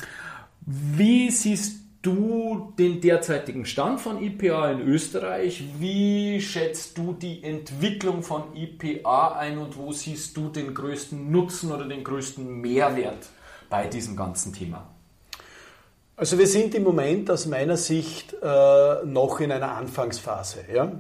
wie 0.66 1.30
siehst 1.32 1.82
du 2.02 2.74
den 2.80 3.02
derzeitigen 3.02 3.66
Stand 3.66 4.00
von 4.00 4.24
IPA 4.24 4.72
in 4.72 4.82
Österreich? 4.82 5.66
Wie 5.80 6.40
schätzt 6.40 6.98
du 6.98 7.12
die 7.14 7.44
Entwicklung 7.44 8.24
von 8.24 8.56
IPA 8.56 9.38
ein 9.38 9.58
und 9.58 9.76
wo 9.76 9.92
siehst 9.92 10.38
du 10.38 10.48
den 10.48 10.74
größten 10.74 11.30
Nutzen 11.30 11.72
oder 11.74 11.88
den 11.88 12.06
größten 12.06 12.62
Mehrwert 12.62 13.28
bei 13.70 13.88
diesem 13.88 14.16
ganzen 14.16 14.54
Thema? 14.54 14.88
Also 16.22 16.38
wir 16.38 16.46
sind 16.46 16.76
im 16.76 16.84
Moment 16.84 17.32
aus 17.32 17.48
meiner 17.48 17.78
Sicht 17.78 18.36
äh, 18.44 19.06
noch 19.06 19.40
in 19.40 19.52
einer 19.52 19.72
Anfangsphase. 19.72 20.60
Ja? 20.72 20.92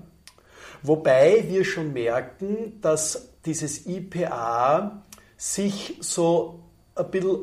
Wobei 0.81 1.45
wir 1.47 1.63
schon 1.63 1.93
merken, 1.93 2.79
dass 2.81 3.29
dieses 3.45 3.85
IPA 3.85 5.03
sich 5.37 5.95
so 5.99 6.61
ein 6.95 7.11
bisschen 7.11 7.37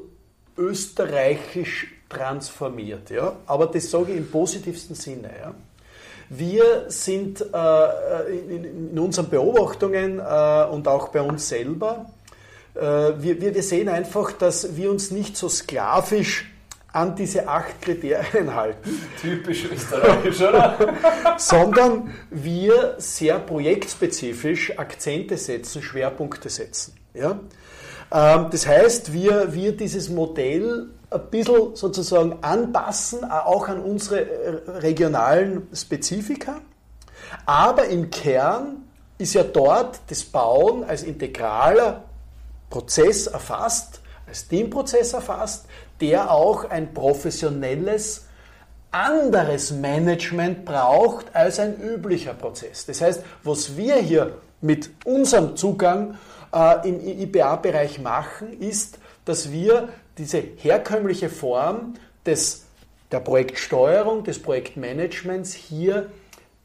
österreichisch 0.56 1.86
transformiert. 2.08 3.10
Ja? 3.10 3.36
Aber 3.46 3.66
das 3.68 3.88
sage 3.88 4.10
ich 4.10 4.18
im 4.18 4.28
positivsten 4.28 4.96
Sinne. 4.96 5.30
Ja? 5.40 5.54
Wir 6.30 6.86
sind 6.88 7.40
äh, 7.40 8.38
in, 8.40 8.90
in, 8.90 8.98
unseren 8.98 9.30
Beobachtungen 9.30 10.18
äh, 10.18 10.64
und 10.64 10.88
auch 10.88 11.10
bei 11.10 11.22
uns 11.22 11.48
selber, 11.48 12.06
äh, 12.74 12.80
wir, 12.80 13.40
wir 13.40 13.62
sehen 13.62 13.88
einfach, 13.88 14.32
dass 14.32 14.74
wir 14.74 14.90
uns 14.90 15.12
nicht 15.12 15.36
so 15.36 15.48
sklavisch 15.48 16.57
an 16.98 17.14
diese 17.14 17.46
acht 17.46 17.80
Kriterien 17.80 18.54
halten. 18.54 18.90
Typisch 19.20 19.66
österreichisch, 19.70 20.40
oder? 20.40 20.76
Sondern 21.38 22.12
wir 22.30 22.96
sehr 22.98 23.38
projektspezifisch 23.38 24.76
Akzente 24.76 25.36
setzen, 25.36 25.80
Schwerpunkte 25.80 26.48
setzen. 26.48 26.94
Ja? 27.14 27.38
Ähm, 28.12 28.48
das 28.50 28.66
heißt, 28.66 29.12
wir, 29.12 29.54
wir 29.54 29.76
dieses 29.76 30.08
Modell 30.08 30.88
ein 31.10 31.30
bisschen 31.30 31.76
sozusagen 31.76 32.42
anpassen, 32.42 33.24
auch 33.24 33.68
an 33.68 33.80
unsere 33.80 34.20
äh, 34.20 34.70
regionalen 34.78 35.68
Spezifika. 35.72 36.60
Aber 37.46 37.84
im 37.84 38.10
Kern 38.10 38.88
ist 39.18 39.34
ja 39.34 39.44
dort 39.44 40.00
das 40.08 40.24
Bauen 40.24 40.82
als 40.82 41.04
integraler 41.04 42.04
Prozess 42.70 43.28
erfasst, 43.28 44.00
als 44.26 44.48
Teamprozess 44.48 45.12
erfasst, 45.14 45.66
der 46.00 46.30
auch 46.30 46.68
ein 46.68 46.94
professionelles 46.94 48.26
anderes 48.90 49.70
Management 49.72 50.64
braucht 50.64 51.34
als 51.34 51.58
ein 51.58 51.80
üblicher 51.80 52.34
Prozess. 52.34 52.86
Das 52.86 53.00
heißt, 53.00 53.22
was 53.42 53.76
wir 53.76 53.96
hier 53.96 54.38
mit 54.60 54.90
unserem 55.04 55.56
Zugang 55.56 56.16
äh, 56.54 56.88
im 56.88 57.00
IPA-Bereich 57.00 58.00
machen, 58.00 58.58
ist, 58.60 58.98
dass 59.24 59.52
wir 59.52 59.90
diese 60.16 60.38
herkömmliche 60.38 61.28
Form 61.28 61.94
des, 62.24 62.64
der 63.12 63.20
Projektsteuerung, 63.20 64.24
des 64.24 64.40
Projektmanagements 64.40 65.52
hier 65.52 66.10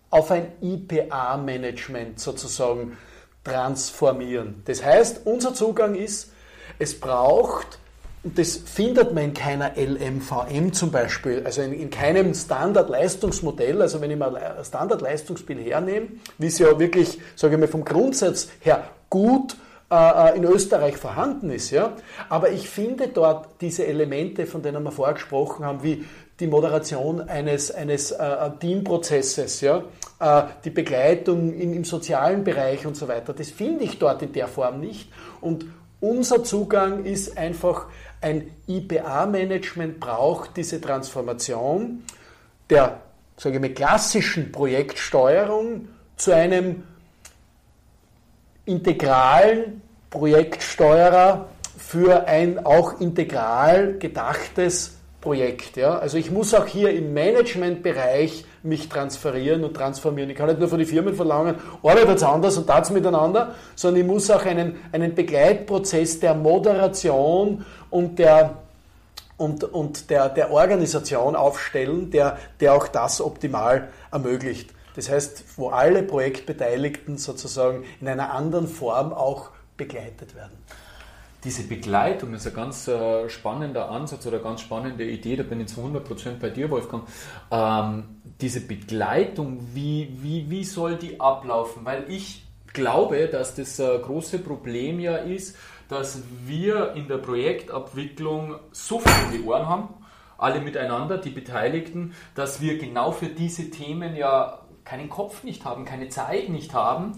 auf 0.09 0.31
ein 0.31 0.47
IPA-Management 0.61 2.19
sozusagen 2.19 2.97
transformieren. 3.43 4.61
Das 4.65 4.83
heißt, 4.83 5.25
unser 5.25 5.53
Zugang 5.53 5.95
ist, 5.95 6.31
Es 6.79 6.99
braucht 6.99 7.79
das 8.23 8.55
findet 8.55 9.13
man 9.13 9.25
in 9.25 9.33
keiner 9.33 9.73
LMVM 9.75 10.71
zum 10.71 10.91
Beispiel, 10.91 11.41
also 11.43 11.62
in, 11.62 11.73
in 11.73 11.89
keinem 11.89 12.33
Standardleistungsmodell. 12.33 13.81
Also 13.81 13.99
wenn 13.99 14.12
ich 14.12 14.17
mal 14.17 14.36
ein 14.36 14.63
Standardleistungsspiel 14.63 15.62
hernehme, 15.62 16.07
wie 16.38 16.47
es 16.47 16.57
ja 16.57 16.79
wirklich, 16.79 17.19
sage 17.36 17.55
ich 17.55 17.59
mal, 17.59 17.67
vom 17.67 17.83
Grundsatz 17.83 18.47
her 18.62 18.86
gut 19.09 19.57
äh, 19.91 19.95
äh, 20.31 20.38
in 20.38 20.45
Österreich 20.45 20.95
vorhanden 20.95 21.49
ist. 21.49 21.69
Ja? 21.71 21.97
Aber 22.29 22.49
ich 22.49 22.69
finde 22.69 23.09
dort 23.09 23.62
diese 23.62 23.86
Elemente, 23.86 24.45
von 24.45 24.62
denen 24.62 24.81
wir 24.83 24.91
vorher 24.91 25.15
gesprochen 25.15 25.65
haben, 25.65 25.83
wie 25.83 26.05
die 26.39 26.47
Moderation 26.47 27.21
eines, 27.21 27.71
eines 27.71 28.12
äh, 28.12 28.49
Teamprozesses, 28.59 29.62
ja? 29.62 29.83
Äh, 30.19 30.43
die 30.63 30.71
Begleitung 30.71 31.53
in, 31.53 31.73
im 31.73 31.83
sozialen 31.83 32.43
Bereich 32.43 32.88
und 32.88 32.95
so 32.95 33.07
weiter, 33.07 33.33
das 33.33 33.51
finde 33.51 33.83
ich 33.83 33.99
dort 33.99 34.23
in 34.23 34.33
der 34.33 34.47
Form 34.47 34.79
nicht. 34.79 35.12
Und 35.41 35.65
unser 35.99 36.43
Zugang 36.43 37.05
ist 37.05 37.38
einfach 37.38 37.86
ein 38.23 38.49
IPA-Management 38.67 39.99
braucht 39.99 40.57
diese 40.57 40.79
Transformation 40.81 42.03
der 42.69 43.01
sage 43.38 43.55
ich 43.55 43.62
mal, 43.62 43.69
klassischen 43.69 44.51
Projektsteuerung 44.51 45.88
zu 46.15 46.31
einem 46.31 46.83
integralen 48.65 49.81
Projektsteuerer 50.09 51.49
für 51.77 52.27
ein 52.27 52.65
auch 52.65 52.99
integral 53.01 53.97
gedachtes 53.97 54.97
Projekt. 55.23 55.77
Ja? 55.77 55.97
Also 55.97 56.17
ich 56.17 56.29
muss 56.29 56.53
auch 56.53 56.67
hier 56.67 56.91
im 56.91 57.13
Managementbereich 57.13 58.45
mich 58.62 58.89
transferieren 58.89 59.63
und 59.63 59.73
transformieren. 59.73 60.29
Ich 60.29 60.36
kann 60.36 60.47
nicht 60.47 60.59
nur 60.59 60.67
von 60.67 60.79
den 60.79 60.88
Firmen 60.88 61.15
verlangen, 61.15 61.55
arbeitet 61.81 62.21
anders 62.23 62.57
und 62.57 62.67
tat 62.67 62.91
miteinander, 62.91 63.55
sondern 63.73 64.01
ich 64.01 64.07
muss 64.07 64.29
auch 64.29 64.45
einen, 64.45 64.75
einen 64.91 65.15
Begleitprozess 65.15 66.19
der 66.19 66.36
Moderation 66.36 67.65
und 67.89 68.19
der 68.19 68.57
und, 69.36 69.63
und 69.63 70.09
der, 70.09 70.29
der 70.29 70.51
Organisation 70.51 71.36
aufstellen, 71.36 72.12
der, 72.12 72.38
der 72.59 72.75
auch 72.75 72.88
das 72.88 73.19
optimal 73.19 73.89
ermöglicht. 74.12 74.69
Das 74.95 75.09
heißt, 75.09 75.57
wo 75.57 75.69
alle 75.69 76.03
Projektbeteiligten 76.03 77.17
sozusagen 77.17 77.83
in 77.99 78.07
einer 78.07 78.31
anderen 78.31 78.67
Form 78.67 79.12
auch 79.12 79.49
begleitet 79.75 80.36
werden. 80.36 80.53
Diese 81.43 81.63
Begleitung 81.63 82.34
ist 82.34 82.47
ein 82.47 82.53
ganz 82.53 82.88
äh, 82.88 83.27
spannender 83.29 83.89
Ansatz 83.89 84.25
oder 84.25 84.39
ganz 84.39 84.62
spannende 84.62 85.03
Idee, 85.03 85.36
da 85.36 85.43
bin 85.43 85.60
ich 85.60 85.67
zu 85.67 85.82
100% 85.82 86.39
bei 86.39 86.49
dir, 86.49 86.69
Wolfgang. 86.69 87.03
Ähm, 87.51 88.21
diese 88.39 88.62
Begleitung, 88.62 89.60
wie, 89.73 90.10
wie, 90.21 90.49
wie 90.49 90.63
soll 90.63 90.95
die 90.95 91.19
ablaufen? 91.19 91.84
Weil 91.86 92.06
ich 92.08 92.45
glaube, 92.71 93.27
dass 93.27 93.56
das 93.56 93.77
äh, 93.79 93.99
große 93.99 94.39
Problem 94.39 95.01
ja 95.01 95.17
ist, 95.17 95.58
dass 95.89 96.23
wir 96.45 96.93
in 96.93 97.08
der 97.10 97.17
Projektabwicklung 97.17 98.56
so 98.71 98.99
viel 98.99 99.12
um 99.25 99.32
die 99.32 99.43
Ohren 99.43 99.67
haben, 99.67 99.89
alle 100.38 100.62
miteinander, 100.62 101.17
die 101.17 101.29
Beteiligten, 101.29 102.13
dass 102.36 102.62
wir 102.62 102.77
genau 102.77 103.12
für 103.12 103.27
diese 103.27 103.69
Themen 103.69 104.15
ja 104.15 104.60
keinen 104.86 105.10
Kopf 105.10 105.43
nicht 105.43 105.65
haben, 105.65 105.86
keine 105.86 106.10
Zeit 106.10 106.49
nicht 106.49 106.73
haben 106.73 107.13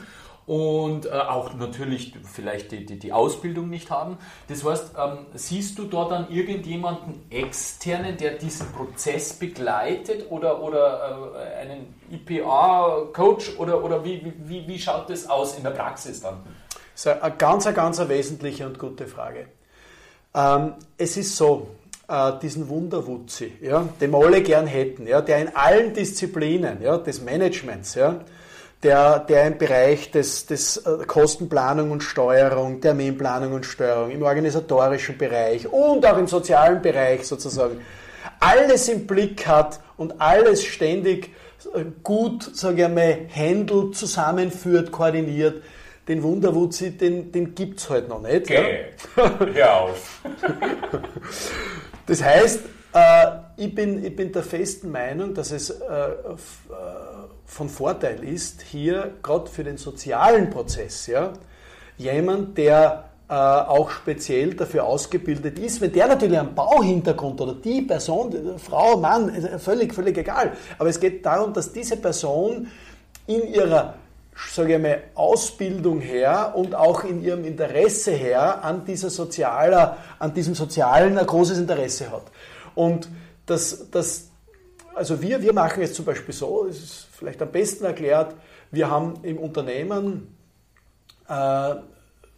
und 0.47 1.07
äh, 1.07 1.09
auch 1.09 1.53
natürlich 1.55 2.13
vielleicht 2.31 2.71
die, 2.71 2.85
die, 2.85 2.99
die, 2.99 3.11
Ausbildung 3.11 3.69
nicht 3.69 3.89
haben. 3.89 4.17
Das 4.47 4.63
heißt, 4.63 4.91
ähm, 4.97 5.25
siehst 5.33 5.79
du 5.79 5.85
dort 5.85 6.11
dann 6.11 6.29
irgendjemanden 6.29 7.25
externen, 7.31 8.17
der 8.17 8.33
diesen 8.33 8.71
Prozess 8.71 9.33
begleitet 9.33 10.29
oder, 10.29 10.61
oder 10.61 11.33
äh, 11.35 11.61
einen 11.61 11.95
IPA-Coach 12.11 13.57
oder, 13.57 13.83
oder 13.83 14.03
wie, 14.03 14.33
wie, 14.43 14.67
wie 14.67 14.79
schaut 14.79 15.09
das 15.09 15.27
aus 15.27 15.57
in 15.57 15.63
der 15.63 15.71
Praxis 15.71 16.21
dann? 16.21 16.37
Das 16.93 17.05
ist 17.05 17.21
eine 17.23 17.35
ganz, 17.35 17.65
ganz 17.73 18.07
wesentliche 18.07 18.67
und 18.67 18.77
gute 18.77 19.07
Frage. 19.07 19.47
Ähm, 20.35 20.73
es 20.97 21.17
ist 21.17 21.35
so, 21.35 21.69
äh, 22.07 22.33
diesen 22.39 22.69
Wunderwutzi, 22.69 23.53
ja, 23.61 23.87
den 23.99 24.11
wir 24.11 24.19
alle 24.19 24.43
gern 24.43 24.67
hätten, 24.67 25.07
ja, 25.07 25.21
der 25.21 25.39
in 25.39 25.55
allen 25.55 25.93
Disziplinen 25.93 26.81
ja, 26.83 26.97
des 26.97 27.23
Managements, 27.23 27.95
ja, 27.95 28.19
der, 28.83 29.19
der 29.19 29.47
im 29.47 29.57
Bereich 29.57 30.11
des, 30.11 30.45
des 30.45 30.77
äh, 30.77 31.05
Kostenplanung 31.07 31.91
und 31.91 32.03
Steuerung, 32.03 32.81
Terminplanung 32.81 33.53
und 33.53 33.65
Steuerung, 33.65 34.11
im 34.11 34.21
organisatorischen 34.21 35.17
Bereich 35.17 35.67
und 35.67 36.05
auch 36.05 36.17
im 36.17 36.27
sozialen 36.27 36.81
Bereich 36.81 37.25
sozusagen, 37.25 37.81
alles 38.39 38.87
im 38.89 39.07
Blick 39.07 39.47
hat 39.47 39.79
und 39.97 40.21
alles 40.21 40.63
ständig 40.63 41.31
äh, 41.73 41.85
gut, 42.03 42.43
sage 42.55 42.77
ich 42.77 42.85
einmal, 42.85 43.17
handelt, 43.33 43.95
zusammenführt, 43.95 44.91
koordiniert, 44.91 45.63
den 46.07 46.21
Wunderwutzi, 46.21 46.91
den, 46.91 47.31
den 47.31 47.55
gibt 47.55 47.79
es 47.79 47.89
halt 47.89 48.07
noch 48.07 48.21
nicht. 48.21 48.43
Okay. 48.43 48.85
Ja? 49.15 49.39
Hör 49.39 49.73
auf. 49.81 50.21
das 52.05 52.23
heißt, 52.23 52.59
äh, 52.93 53.25
ich, 53.57 53.73
bin, 53.73 54.05
ich 54.05 54.15
bin 54.15 54.31
der 54.31 54.43
festen 54.43 54.91
Meinung, 54.91 55.33
dass 55.33 55.51
es 55.51 55.71
äh, 55.71 55.83
äh 55.83 56.35
von 57.45 57.69
Vorteil 57.69 58.23
ist, 58.23 58.61
hier 58.61 59.13
gerade 59.21 59.49
für 59.49 59.63
den 59.63 59.77
sozialen 59.77 60.49
Prozess, 60.49 61.07
ja, 61.07 61.33
jemand, 61.97 62.57
der 62.57 63.05
äh, 63.29 63.33
auch 63.33 63.89
speziell 63.89 64.53
dafür 64.53 64.83
ausgebildet 64.83 65.57
ist, 65.59 65.81
wenn 65.81 65.91
der 65.91 66.07
natürlich 66.07 66.37
einen 66.37 66.53
Bauhintergrund 66.53 67.41
oder 67.41 67.53
die 67.53 67.81
Person, 67.81 68.59
Frau, 68.59 68.97
Mann, 68.97 69.59
völlig, 69.59 69.93
völlig 69.93 70.17
egal, 70.17 70.53
aber 70.77 70.89
es 70.89 70.99
geht 70.99 71.25
darum, 71.25 71.53
dass 71.53 71.71
diese 71.71 71.97
Person 71.97 72.67
in 73.27 73.53
ihrer 73.53 73.95
sage 74.51 74.75
ich 74.75 74.81
mal, 74.81 75.01
Ausbildung 75.15 76.01
her 76.01 76.53
und 76.55 76.75
auch 76.75 77.03
in 77.03 77.23
ihrem 77.23 77.45
Interesse 77.45 78.11
her 78.11 78.63
an, 78.63 78.85
dieser 78.85 79.09
sozialer, 79.09 79.97
an 80.19 80.33
diesem 80.33 80.55
Sozialen 80.55 81.17
ein 81.17 81.25
großes 81.25 81.57
Interesse 81.57 82.11
hat. 82.11 82.23
Und 82.75 83.07
das, 83.45 83.89
das 83.91 84.27
also 84.95 85.21
wir, 85.21 85.41
wir 85.41 85.53
machen 85.53 85.83
es 85.83 85.93
zum 85.93 86.05
Beispiel 86.05 86.33
so, 86.33 86.65
das 86.65 86.77
ist 86.77 87.07
vielleicht 87.11 87.41
am 87.41 87.51
besten 87.51 87.85
erklärt, 87.85 88.35
wir 88.71 88.89
haben 88.89 89.15
im 89.23 89.37
Unternehmen 89.37 90.35
äh, 91.27 91.75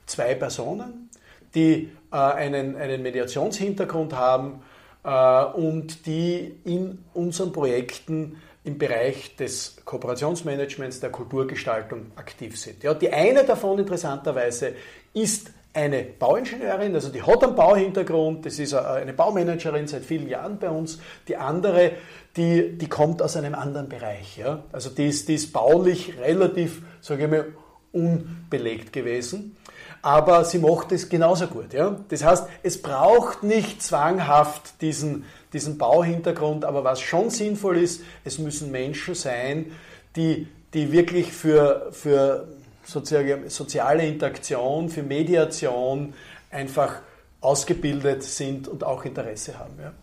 zwei 0.06 0.36
Personen, 0.36 1.10
die 1.54 1.90
äh, 2.12 2.16
einen, 2.16 2.76
einen 2.76 3.02
Mediationshintergrund 3.02 4.14
haben 4.14 4.62
äh, 5.04 5.44
und 5.46 6.06
die 6.06 6.56
in 6.64 7.04
unseren 7.14 7.52
Projekten 7.52 8.42
im 8.64 8.78
Bereich 8.78 9.36
des 9.38 9.78
Kooperationsmanagements, 9.86 11.00
der 11.00 11.10
Kulturgestaltung 11.10 12.12
aktiv 12.18 12.60
sind. 12.60 12.84
Ja, 12.84 12.94
die 12.94 13.12
eine 13.12 13.46
davon 13.46 13.80
interessanterweise 13.80 14.74
ist 15.14 15.52
eine 15.74 16.04
Bauingenieurin, 16.04 16.96
also 16.96 17.10
die 17.10 17.22
hat 17.22 17.44
einen 17.44 17.56
Bauhintergrund, 17.56 18.46
das 18.46 18.58
ist 18.58 18.74
eine 18.74 19.14
Baumanagerin 19.14 19.88
seit 19.88 20.04
vielen 20.04 20.28
Jahren 20.28 20.58
bei 20.58 20.70
uns. 20.70 21.00
Die 21.28 21.38
andere, 21.38 21.92
die, 22.36 22.78
die 22.78 22.88
kommt 22.88 23.22
aus 23.22 23.38
einem 23.38 23.54
anderen 23.54 23.88
Bereich. 23.88 24.38
Ja? 24.38 24.64
Also 24.72 24.90
die 24.90 25.08
ist, 25.08 25.28
die 25.28 25.36
ist 25.36 25.54
baulich 25.54 26.18
relativ, 26.20 26.82
sage 27.02 27.26
ich 27.26 27.30
mal, 27.30 27.46
unbelegt 27.92 28.92
gewesen. 28.92 29.56
Aber 30.02 30.46
sie 30.46 30.60
macht 30.60 30.92
es 30.92 31.10
genauso 31.10 31.48
gut. 31.48 31.74
Ja? 31.74 32.00
Das 32.10 32.24
heißt, 32.24 32.48
es 32.64 32.82
braucht 32.82 33.44
nicht 33.44 33.82
zwanghaft 33.82 34.82
diesen, 34.82 35.26
diesen 35.54 35.78
Bauhintergrund, 35.78 36.66
aber 36.66 36.84
was 36.84 37.02
schon 37.02 37.30
sinnvoll 37.30 37.78
ist, 37.78 38.02
es 38.24 38.40
müssen 38.40 38.72
Menschen 38.72 39.16
sein, 39.16 39.72
die, 40.16 40.48
die 40.74 40.92
wirklich 40.92 41.32
für, 41.32 41.90
für 41.92 42.48
soziale, 42.88 43.50
soziale 43.50 44.08
Interaktion, 44.08 44.90
für 44.90 45.04
Mediation 45.04 46.14
einfach 46.50 47.02
ausgebildet 47.42 48.24
sind 48.24 48.68
und 48.68 48.84
auch 48.84 49.06
Interesse 49.06 49.60
haben. 49.60 49.74
Ja. 49.80 49.94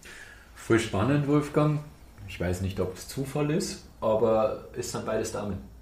Voll 0.54 0.78
spannend, 0.78 1.26
Wolfgang. 1.26 1.80
Ich 2.28 2.38
weiß 2.38 2.60
nicht, 2.60 2.78
ob 2.80 2.96
es 2.96 3.08
Zufall 3.08 3.50
ist, 3.50 3.84
aber 4.00 4.68
es 4.76 4.92
sind 4.92 5.04
beides 5.04 5.32
Damen. 5.32 5.73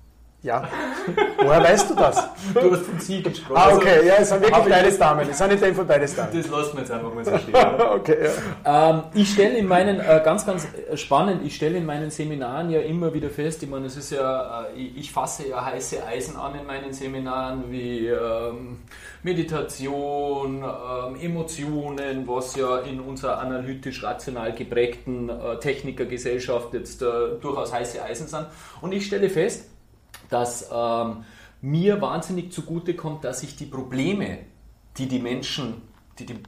Ja. 0.42 0.68
Woher 1.38 1.62
weißt 1.62 1.90
du 1.90 1.94
das? 1.94 2.16
Du 2.52 2.72
hast 2.72 2.82
von 2.82 2.98
sie 2.98 3.22
gesprochen. 3.22 3.56
Ah, 3.56 3.76
okay, 3.76 4.04
ja, 4.04 4.14
es 4.18 4.28
sind 4.28 4.40
wirklich 4.40 4.74
beides 4.74 4.98
Damen. 4.98 5.28
Es 5.30 5.38
sind 5.38 5.60
nicht 5.60 5.76
von 5.76 5.86
beides 5.86 6.16
Damen. 6.16 6.30
Das 6.36 6.50
lassen 6.50 6.72
wir 6.72 6.80
jetzt 6.80 6.90
einfach 6.90 7.14
mal 7.14 7.24
so 7.24 7.38
stehen. 7.38 7.54
okay, 7.94 8.16
ja. 8.64 8.90
Ähm, 8.90 9.02
ich 9.14 9.32
stelle 9.32 9.56
in 9.56 9.68
meinen, 9.68 10.00
äh, 10.00 10.20
ganz, 10.24 10.44
ganz 10.44 10.66
spannend, 10.96 11.42
ich 11.44 11.54
stelle 11.54 11.78
in 11.78 11.86
meinen 11.86 12.10
Seminaren 12.10 12.70
ja 12.70 12.80
immer 12.80 13.14
wieder 13.14 13.30
fest, 13.30 13.62
ich 13.62 13.68
meine, 13.68 13.86
es 13.86 13.96
ist 13.96 14.10
ja, 14.10 14.64
äh, 14.64 14.80
ich 14.80 15.12
fasse 15.12 15.48
ja 15.48 15.64
heiße 15.64 16.04
Eisen 16.04 16.36
an 16.36 16.56
in 16.56 16.66
meinen 16.66 16.92
Seminaren, 16.92 17.70
wie 17.70 18.08
ähm, 18.08 18.80
Meditation, 19.22 20.64
ähm, 20.64 21.20
Emotionen, 21.20 22.26
was 22.26 22.56
ja 22.56 22.78
in 22.78 22.98
unserer 22.98 23.38
analytisch-rational 23.38 24.52
geprägten 24.54 25.28
äh, 25.28 25.58
Technikergesellschaft 25.60 26.74
jetzt 26.74 27.00
äh, 27.00 27.06
durchaus 27.40 27.72
heiße 27.72 28.02
Eisen 28.02 28.26
sind. 28.26 28.46
Und 28.80 28.92
ich 28.92 29.06
stelle 29.06 29.30
fest, 29.30 29.68
dass 30.32 30.70
ähm, 30.72 31.24
mir 31.60 32.00
wahnsinnig 32.00 32.52
zugute 32.52 32.94
kommt, 32.94 33.24
dass 33.24 33.42
ich 33.42 33.56
die 33.56 33.66
Probleme, 33.66 34.38
die 34.96 35.06
die 35.06 35.18
Menschen, 35.18 35.82
die 36.18 36.26
die 36.26 36.38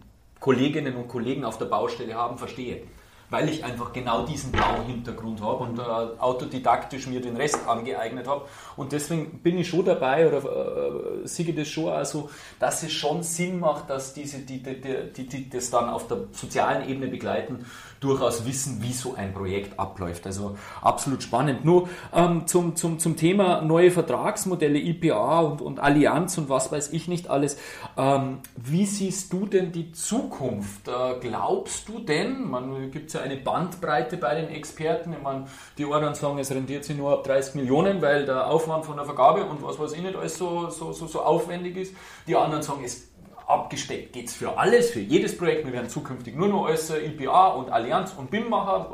Kolleginnen 0.41 0.97
und 0.97 1.09
Kollegen 1.09 1.45
auf 1.45 1.59
der 1.59 1.67
Baustelle 1.67 2.15
haben, 2.15 2.37
verstehe. 2.39 2.83
weil 3.31 3.49
ich 3.49 3.65
einfach 3.65 3.93
genau 3.93 4.25
diesen 4.25 4.53
Bauhintergrund 4.53 5.41
habe 5.41 5.65
und 5.65 5.79
äh, 5.79 5.83
autodidaktisch 5.83 7.07
mir 7.07 7.21
den 7.21 7.37
Rest 7.37 7.67
angeeignet 7.67 8.29
habe. 8.29 8.47
Und 8.77 8.93
deswegen 8.93 9.41
bin 9.41 9.59
ich 9.59 9.69
schon 9.69 9.85
dabei 9.85 10.29
oder 10.29 10.39
äh, 10.39 11.27
sehe 11.27 11.53
das 11.53 11.69
schon 11.69 11.93
also, 11.93 12.31
dass 12.61 12.83
es 12.83 12.93
schon 12.93 13.23
Sinn 13.23 13.59
macht, 13.59 13.91
dass 13.91 14.15
diese, 14.15 14.39
die, 14.39 14.63
die, 14.63 14.81
die, 14.81 15.27
die 15.27 15.51
das 15.51 15.71
dann 15.71 15.89
auf 15.89 16.07
der 16.07 16.19
sozialen 16.33 16.89
Ebene 16.89 17.09
begleiten, 17.09 17.65
durchaus 18.05 18.47
wissen, 18.47 18.83
wie 18.83 18.93
so 18.93 19.15
ein 19.15 19.33
Projekt 19.33 19.79
abläuft. 19.79 20.27
Also 20.27 20.57
absolut 20.83 21.23
spannend. 21.23 21.65
Nur 21.65 21.89
ähm, 22.13 22.47
zum, 22.47 22.77
zum, 22.77 22.99
zum 22.99 23.17
Thema 23.17 23.63
neue 23.63 23.91
Vertragsmodelle, 23.91 24.79
IPA 24.79 25.41
und, 25.41 25.63
und 25.63 25.81
Allianz 25.81 26.37
und 26.39 26.49
was 26.49 26.71
weiß 26.71 26.93
ich 26.93 27.09
nicht 27.09 27.31
alles. 27.31 27.57
Ähm, 27.97 28.39
wie 28.57 28.87
siehst 28.87 29.33
du 29.33 29.47
denn 29.47 29.73
die 29.73 29.93
Zukunft? 29.93 30.89
Äh, 30.89 31.19
glaubst 31.21 31.89
du 31.89 32.01
denn, 32.01 32.49
man 32.49 32.91
gibt 32.91 33.13
ja 33.13 33.21
eine 33.21 33.37
Bandbreite 33.37 34.17
bei 34.17 34.35
den 34.35 34.51
Experten, 34.51 35.13
ich 35.13 35.23
meine, 35.23 35.47
die 35.79 35.85
einen 35.85 36.15
sagen, 36.15 36.39
es 36.39 36.51
rendiert 36.51 36.85
sich 36.85 36.97
nur 36.97 37.13
ab 37.13 37.25
30 37.25 37.55
Millionen, 37.55 38.03
weil 38.03 38.27
der 38.27 38.49
Aufwand 38.49 38.85
von 38.85 38.97
der 38.97 39.07
Vergabe 39.07 39.45
und 39.45 39.63
was 39.63 39.79
weiß 39.79 39.93
ich 39.93 40.03
nicht 40.03 40.17
alles 40.17 40.37
so, 40.37 40.69
so, 40.71 40.93
so, 40.93 41.07
so 41.07 41.23
aufwendig 41.23 41.77
ist. 41.77 41.95
Die 42.27 42.37
anderen 42.37 42.63
sagen, 42.63 42.83
es 42.85 43.14
abgesteckt 43.47 44.13
geht 44.13 44.29
es 44.29 44.35
für 44.35 44.57
alles, 44.59 44.91
für 44.91 45.01
jedes 45.01 45.37
Projekt. 45.37 45.67
Wir 45.67 45.73
werden 45.73 45.89
zukünftig 45.89 46.35
nur 46.35 46.49
noch 46.49 46.67
als 46.67 46.91
IPA 46.91 47.49
und 47.49 47.71
Allianz 47.71 48.13
und 48.17 48.31
BIM 48.31 48.49
machen. 48.49 48.87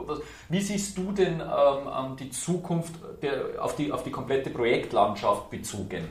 Wie 0.48 0.60
siehst 0.60 0.98
du 0.98 1.12
denn 1.12 1.40
ähm, 1.40 1.40
ähm, 1.40 2.16
die 2.18 2.30
Zukunft 2.30 2.94
der, 3.22 3.62
auf, 3.62 3.76
die, 3.76 3.92
auf 3.92 4.02
die 4.02 4.10
komplette 4.10 4.50
Projektlandschaft 4.50 5.50
bezogen? 5.50 6.08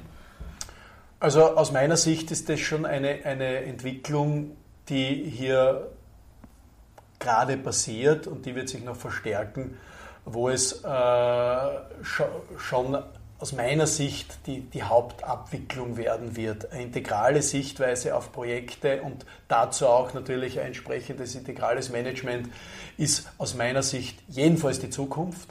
Also 1.19 1.43
aus 1.43 1.71
meiner 1.71 1.97
Sicht 1.97 2.31
ist 2.31 2.47
das 2.47 2.61
schon 2.61 2.85
eine, 2.85 3.25
eine 3.25 3.63
Entwicklung, 3.63 4.55
die 4.87 5.29
hier 5.29 5.91
gerade 7.19 7.57
passiert 7.57 8.25
und 8.25 8.45
die 8.45 8.55
wird 8.55 8.69
sich 8.69 8.83
noch 8.83 8.95
verstärken, 8.95 9.77
wo 10.23 10.47
es 10.47 10.83
äh, 10.83 11.57
schon 12.03 13.03
aus 13.39 13.53
meiner 13.53 13.87
Sicht 13.87 14.39
die, 14.47 14.59
die 14.59 14.83
Hauptabwicklung 14.83 15.95
werden 15.95 16.35
wird. 16.35 16.71
Eine 16.71 16.83
integrale 16.83 17.41
Sichtweise 17.41 18.15
auf 18.15 18.33
Projekte 18.33 19.01
und 19.01 19.25
dazu 19.47 19.87
auch 19.87 20.13
natürlich 20.13 20.59
ein 20.59 20.67
entsprechendes 20.67 21.35
integrales 21.35 21.89
Management 21.89 22.49
ist 22.97 23.29
aus 23.37 23.55
meiner 23.55 23.81
Sicht 23.81 24.19
jedenfalls 24.27 24.79
die 24.79 24.89
Zukunft. 24.89 25.47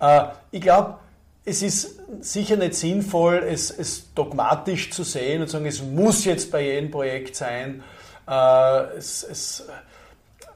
Äh, 0.00 0.24
ich 0.50 0.60
glaube, 0.60 0.98
es 1.44 1.62
ist 1.62 2.00
sicher 2.20 2.56
nicht 2.56 2.74
sinnvoll, 2.74 3.44
es, 3.48 3.70
es, 3.70 4.12
dogmatisch 4.14 4.90
zu 4.90 5.04
sehen 5.04 5.42
und 5.42 5.48
zu 5.48 5.54
sagen, 5.54 5.66
es 5.66 5.82
muss 5.82 6.24
jetzt 6.24 6.50
bei 6.50 6.62
jedem 6.62 6.90
Projekt 6.90 7.36
sein. 7.36 7.84
Äh, 8.28 8.96
es, 8.96 9.22
es 9.22 9.60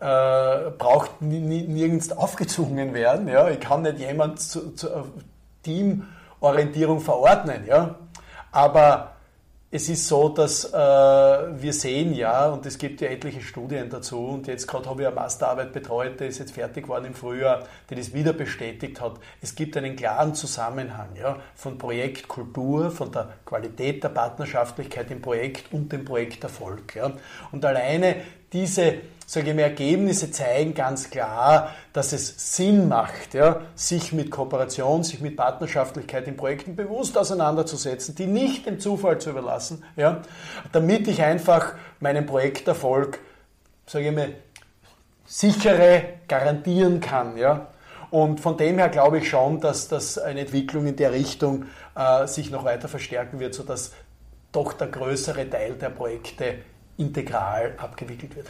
äh, 0.01 0.71
braucht 0.79 1.23
nirgends 1.23 2.11
aufgezwungen 2.11 2.93
werden. 2.93 3.29
Ja? 3.29 3.49
Ich 3.51 3.61
kann 3.61 3.83
nicht 3.83 3.99
jemand 3.99 4.41
zu, 4.41 4.75
zu 4.75 4.89
Team 5.63 6.07
Orientierung 6.41 7.01
verordnen. 7.01 7.65
Ja? 7.67 7.97
Aber 8.53 9.17
es 9.71 9.89
ist 9.89 10.07
so, 10.07 10.29
dass 10.29 10.73
äh, 10.73 10.77
wir 10.77 11.73
sehen 11.73 12.15
ja, 12.15 12.49
und 12.49 12.65
es 12.67 12.79
gibt 12.79 13.01
ja 13.01 13.09
etliche 13.09 13.43
Studien 13.43 13.91
dazu, 13.91 14.19
und 14.19 14.47
jetzt 14.47 14.67
gerade 14.69 14.89
habe 14.89 15.03
ich 15.03 15.07
eine 15.09 15.17
Masterarbeit 15.17 15.73
betreut, 15.73 16.21
die 16.21 16.25
ist 16.25 16.39
jetzt 16.39 16.53
fertig 16.53 16.85
geworden 16.85 17.07
im 17.07 17.15
Frühjahr, 17.15 17.65
die 17.91 17.97
das 17.97 18.15
wieder 18.15 18.33
bestätigt 18.33 19.01
hat. 19.01 19.15
Es 19.43 19.55
gibt 19.55 19.77
einen 19.77 19.97
klaren 19.97 20.35
Zusammenhang 20.35 21.09
ja, 21.21 21.39
von 21.57 21.79
Projektkultur, 21.79 22.93
von 22.93 23.11
der 23.11 23.29
Qualität 23.45 24.05
der 24.05 24.11
Partnerschaftlichkeit 24.11 25.11
im 25.11 25.21
Projekt 25.21 25.73
und 25.73 25.93
dem 25.93 26.05
Projekterfolg. 26.05 26.95
Ja. 26.95 27.13
Und 27.51 27.65
alleine 27.65 28.17
diese 28.53 28.95
sage 29.27 29.51
ich 29.51 29.57
mal, 29.57 29.63
Ergebnisse 29.63 30.31
zeigen 30.31 30.73
ganz 30.73 31.11
klar, 31.11 31.75
dass 31.93 32.13
es 32.13 32.57
Sinn 32.57 32.89
macht, 32.89 33.35
ja, 33.35 33.63
sich 33.75 34.13
mit 34.13 34.31
Kooperation, 34.31 35.03
sich 35.03 35.21
mit 35.21 35.37
Partnerschaftlichkeit 35.37 36.29
in 36.29 36.37
Projekten 36.37 36.77
bewusst 36.77 37.19
auseinanderzusetzen, 37.19 38.15
die 38.15 38.27
nicht 38.27 38.67
dem 38.67 38.79
Zufall 38.79 39.19
zu 39.19 39.31
überlassen, 39.31 39.85
ja, 39.97 40.23
damit 40.71 41.09
ich 41.09 41.23
einfach 41.23 41.75
meinen 41.99 42.25
Projekterfolg, 42.25 43.19
sage 43.87 44.09
ich 44.09 44.15
mal, 44.15 44.35
sichere 45.27 46.05
garantieren 46.29 47.01
kann. 47.01 47.37
Ja. 47.37 47.69
Und 48.11 48.41
von 48.41 48.57
dem 48.57 48.79
her 48.79 48.89
glaube 48.89 49.19
ich 49.19 49.29
schon, 49.29 49.61
dass 49.61 49.89
das 49.89 50.19
eine 50.19 50.41
Entwicklung 50.41 50.87
in 50.87 50.95
der 50.95 51.11
Richtung 51.11 51.67
äh, 51.97 52.29
sich 52.29 52.53
noch 52.53 52.65
weiter 52.65 52.87
verstärken 52.87 53.41
wird, 53.41 53.55
sodass 53.55 53.93
doch 54.53 54.73
der 54.73 54.87
größere 54.87 55.51
Teil 55.51 55.75
der 55.75 55.91
Projekte 55.91 56.59
integral 56.97 57.75
abgewickelt 57.77 58.37
wird. 58.37 58.47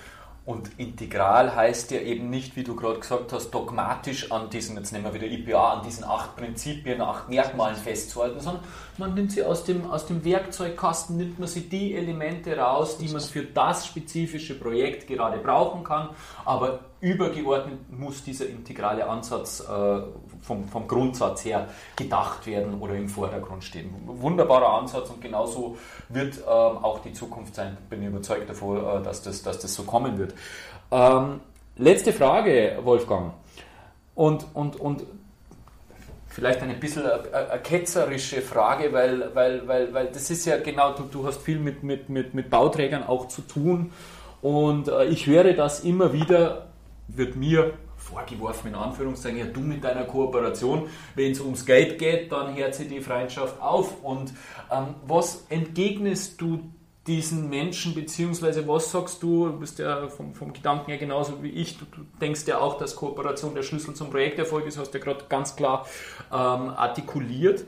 Und 0.47 0.79
integral 0.79 1.57
heißt 1.57 1.91
ja 1.91 1.99
eben 1.99 2.31
nicht, 2.31 2.55
wie 2.55 2.63
du 2.63 2.77
gerade 2.77 3.01
gesagt 3.01 3.33
hast, 3.33 3.51
dogmatisch 3.51 4.31
an 4.31 4.49
diesen, 4.49 4.77
jetzt 4.77 4.93
nehmen 4.93 5.07
wir 5.07 5.15
wieder 5.15 5.27
IPA, 5.27 5.73
an 5.73 5.83
diesen 5.85 6.05
acht 6.05 6.37
Prinzipien, 6.37 7.01
acht 7.01 7.29
Merkmalen 7.29 7.75
festzuhalten, 7.75 8.39
sondern 8.39 8.63
man 8.97 9.15
nimmt 9.15 9.33
sie 9.33 9.43
aus 9.43 9.65
dem, 9.65 9.91
aus 9.91 10.07
dem 10.07 10.25
Werkzeugkasten, 10.25 11.17
nimmt 11.17 11.41
man 11.41 11.49
sie 11.49 11.69
die 11.69 11.97
Elemente 11.97 12.57
raus, 12.57 12.97
die 12.97 13.09
man 13.09 13.21
für 13.21 13.43
das 13.43 13.89
spezifische 13.89 14.55
Projekt 14.55 15.09
gerade 15.09 15.39
brauchen 15.39 15.83
kann, 15.83 16.11
aber 16.45 16.79
übergeordnet 17.07 17.79
muss 17.91 18.25
dieser 18.25 18.49
integrale 18.49 19.09
Ansatz 19.09 19.61
äh, 19.61 20.01
vom, 20.43 20.67
vom 20.67 20.89
Grundsatz 20.89 21.45
her 21.45 21.69
gedacht 21.95 22.47
werden 22.47 22.81
oder 22.81 22.95
im 22.95 23.09
Vordergrund 23.09 23.63
stehen. 23.63 23.95
Wunderbarer 24.07 24.81
Ansatz 24.81 25.09
und 25.11 25.21
genauso 25.21 25.79
wird 26.09 26.39
ähm, 26.39 26.45
auch 26.49 26.99
die 27.01 27.13
Zukunft 27.13 27.55
sein. 27.55 27.77
Bin 27.89 28.03
überzeugt 28.03 28.51
davon, 28.51 28.79
äh, 28.79 29.03
dass, 29.05 29.23
das, 29.23 29.43
dass 29.43 29.61
das 29.61 29.73
so 29.73 29.85
kommen 29.85 30.19
wird. 30.19 30.35
Ähm, 30.91 31.41
letzte 31.77 32.13
Frage, 32.13 32.79
Wolfgang. 32.83 33.35
Und, 34.17 34.45
und, 34.55 34.81
und 34.81 35.05
vielleicht 36.29 36.61
eine 36.63 36.75
bisschen 36.75 37.05
eine 37.07 37.61
ketzerische 37.63 38.43
Frage, 38.43 38.93
weil, 38.93 39.31
weil, 39.35 39.69
weil, 39.69 39.95
weil 39.95 40.07
das 40.09 40.29
ist 40.31 40.45
ja 40.45 40.57
genau, 40.59 40.93
du, 40.93 41.05
du 41.05 41.25
hast 41.25 41.41
viel 41.41 41.61
mit, 41.61 41.85
mit, 41.85 42.09
mit, 42.09 42.35
mit 42.35 42.51
Bauträgern 42.51 43.05
auch 43.05 43.29
zu 43.29 43.43
tun. 43.43 43.93
Und 44.43 44.89
äh, 44.89 45.05
ich 45.05 45.27
höre 45.27 45.53
das 45.53 45.81
immer 45.81 46.13
wieder, 46.13 46.67
wird 47.09 47.37
mir 47.37 47.75
vorgeworfen, 47.97 48.69
in 48.69 48.75
Anführungszeichen, 48.75 49.39
ja, 49.39 49.47
du 49.47 49.61
mit 49.61 49.83
deiner 49.83 50.05
Kooperation, 50.05 50.89
wenn 51.15 51.33
es 51.33 51.41
ums 51.41 51.67
Geld 51.67 51.99
geht, 51.99 52.31
dann 52.31 52.55
hört 52.55 52.75
sie 52.75 52.87
die 52.87 53.01
Freundschaft 53.01 53.61
auf. 53.61 54.03
Und 54.03 54.33
ähm, 54.71 54.95
was 55.07 55.47
entgegnest 55.49 56.41
du 56.41 56.71
diesen 57.07 57.49
Menschen, 57.49 57.95
beziehungsweise 57.95 58.67
was 58.67 58.91
sagst 58.91 59.23
du, 59.23 59.47
du 59.49 59.59
bist 59.61 59.79
ja 59.79 60.09
vom, 60.09 60.35
vom 60.35 60.53
Gedanken 60.53 60.91
her 60.91 60.99
genauso 60.99 61.43
wie 61.43 61.51
ich, 61.51 61.79
du, 61.79 61.85
du, 61.85 62.03
denkst 62.21 62.43
ja 62.47 62.59
auch, 62.59 62.79
dass 62.79 62.97
Kooperation 62.97 63.55
der 63.55 63.63
Schlüssel 63.63 63.95
zum 63.95 64.11
Projekterfolg 64.11 64.67
ist, 64.67 64.79
hast 64.79 64.93
du 64.93 64.99
ja 64.99 65.05
gerade 65.05 65.25
ganz 65.29 65.55
klar 65.55 65.87
ähm, 66.33 66.71
artikuliert. 66.71 67.65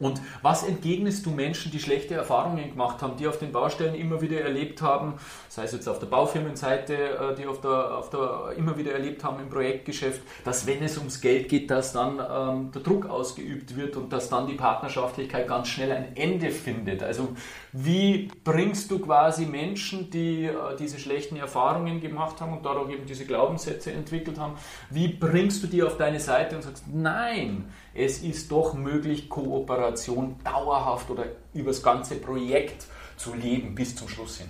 Und 0.00 0.20
was 0.42 0.64
entgegnest 0.64 1.24
du 1.24 1.30
Menschen, 1.30 1.70
die 1.70 1.78
schlechte 1.78 2.14
Erfahrungen 2.14 2.68
gemacht 2.68 3.00
haben, 3.00 3.16
die 3.16 3.28
auf 3.28 3.38
den 3.38 3.52
Baustellen 3.52 3.94
immer 3.94 4.20
wieder 4.20 4.40
erlebt 4.40 4.82
haben, 4.82 5.14
sei 5.48 5.62
es 5.62 5.72
jetzt 5.72 5.88
auf 5.88 6.00
der 6.00 6.08
Baufirmenseite, 6.08 6.94
äh, 6.94 7.34
die 7.36 7.46
auf 7.46 7.60
der, 7.60 7.96
auf 7.96 8.10
der 8.10 8.54
immer 8.56 8.76
wieder 8.76 8.90
erlebt 8.90 9.22
haben 9.22 9.40
im 9.40 9.48
Projektgeschäft, 9.48 10.20
dass 10.44 10.66
wenn 10.66 10.82
es 10.82 10.98
ums 10.98 11.20
Geld 11.20 11.48
geht, 11.48 11.70
dass 11.70 11.92
dann 11.92 12.18
ähm, 12.18 12.72
der 12.72 12.82
Druck 12.82 13.06
ausgeübt 13.06 13.76
wird 13.76 13.96
und 13.96 14.12
dass 14.12 14.28
dann 14.28 14.48
die 14.48 14.54
Partnerschaftlichkeit 14.54 15.46
ganz 15.46 15.68
schnell 15.68 15.92
ein 15.92 16.16
Ende 16.16 16.50
findet. 16.50 17.04
Also 17.04 17.28
wie 17.72 18.32
bringst 18.42 18.90
du 18.90 18.98
quasi 18.98 19.46
Menschen, 19.46 20.10
die 20.10 20.46
äh, 20.46 20.76
diese 20.76 20.98
schlechten 20.98 21.36
Erfahrungen 21.36 22.00
gemacht 22.00 22.40
haben 22.40 22.52
und 22.52 22.66
dadurch 22.66 22.90
eben 22.90 23.06
diese 23.06 23.26
Glaubenssätze 23.26 23.92
entwickelt 23.92 24.40
haben, 24.40 24.54
wie 24.90 25.06
bringst 25.06 25.62
du 25.62 25.68
die 25.68 25.84
auf 25.84 25.96
deine 25.96 26.18
Seite 26.18 26.56
und 26.56 26.62
sagst, 26.62 26.84
nein, 26.92 27.72
es 27.94 28.18
ist 28.22 28.50
doch 28.50 28.74
möglich, 28.74 29.28
Kooperation 29.28 30.36
dauerhaft 30.44 31.10
oder 31.10 31.24
über 31.54 31.70
das 31.70 31.82
ganze 31.82 32.16
Projekt 32.16 32.86
zu 33.16 33.34
leben 33.34 33.74
bis 33.74 33.94
zum 33.94 34.08
Schluss 34.08 34.38
hin? 34.38 34.48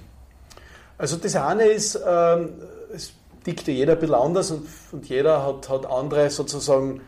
Also 0.96 1.16
das 1.16 1.36
eine 1.36 1.64
ist, 1.64 2.00
ähm, 2.06 2.50
es 2.94 3.12
tickt 3.44 3.66
ja 3.66 3.74
jeder 3.74 3.92
ein 3.94 3.98
bisschen 3.98 4.14
anders 4.14 4.50
und, 4.50 4.66
und 4.92 5.08
jeder 5.08 5.44
hat, 5.44 5.68
hat 5.68 5.86
andere 5.86 6.30
sozusagen 6.30 7.00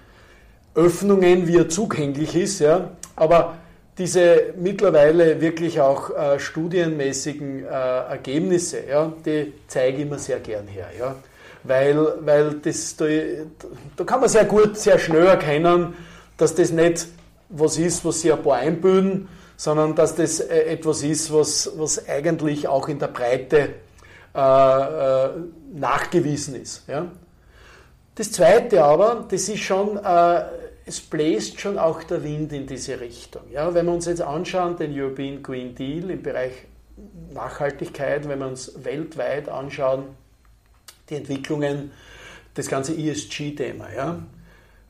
Öffnungen, 0.74 1.46
wie 1.48 1.56
er 1.56 1.68
zugänglich 1.68 2.36
ist. 2.36 2.58
Ja? 2.58 2.90
Aber 3.14 3.56
diese 3.96 4.52
mittlerweile 4.58 5.40
wirklich 5.40 5.80
auch 5.80 6.10
äh, 6.10 6.38
studienmäßigen 6.38 7.64
äh, 7.64 7.68
Ergebnisse, 7.68 8.86
ja, 8.86 9.12
die 9.24 9.54
zeige 9.68 9.96
ich 9.96 10.02
immer 10.02 10.18
sehr 10.18 10.40
gern 10.40 10.66
her. 10.66 10.88
Ja? 10.98 11.16
Weil, 11.64 12.06
weil 12.20 12.54
das, 12.62 12.96
da, 12.96 13.06
da 13.96 14.04
kann 14.04 14.20
man 14.20 14.28
sehr 14.28 14.44
gut, 14.44 14.76
sehr 14.76 14.98
schnell 14.98 15.26
erkennen, 15.26 15.94
dass 16.36 16.54
das 16.54 16.70
nicht 16.70 17.06
was 17.48 17.78
ist, 17.78 18.04
was 18.04 18.20
sie 18.20 18.32
ein 18.32 18.42
paar 18.42 18.56
einbilden, 18.56 19.28
sondern 19.56 19.94
dass 19.94 20.14
das 20.14 20.40
äh, 20.40 20.64
etwas 20.64 21.02
ist, 21.02 21.32
was, 21.32 21.72
was 21.76 22.08
eigentlich 22.08 22.68
auch 22.68 22.88
in 22.88 22.98
der 22.98 23.08
Breite 23.08 23.74
äh, 24.34 24.38
äh, 24.38 25.30
nachgewiesen 25.74 26.56
ist. 26.56 26.86
Ja? 26.88 27.10
Das 28.14 28.32
Zweite 28.32 28.84
aber, 28.84 29.26
das 29.28 29.48
ist 29.48 29.60
schon, 29.60 29.96
äh, 29.96 30.42
es 30.84 31.00
bläst 31.00 31.60
schon 31.60 31.78
auch 31.78 32.02
der 32.02 32.22
Wind 32.22 32.52
in 32.52 32.66
diese 32.66 33.00
Richtung. 33.00 33.42
Ja? 33.50 33.72
Wenn 33.72 33.86
wir 33.86 33.92
uns 33.92 34.06
jetzt 34.06 34.22
anschauen, 34.22 34.76
den 34.76 34.98
European 34.98 35.42
Green 35.42 35.74
Deal 35.74 36.10
im 36.10 36.22
Bereich 36.22 36.52
Nachhaltigkeit, 37.32 38.28
wenn 38.28 38.38
wir 38.38 38.46
uns 38.46 38.72
weltweit 38.84 39.48
anschauen, 39.48 40.04
die 41.08 41.16
Entwicklungen, 41.16 41.92
das 42.54 42.68
ganze 42.68 42.94
ESG-Thema. 42.94 43.92
Ja? 43.94 44.18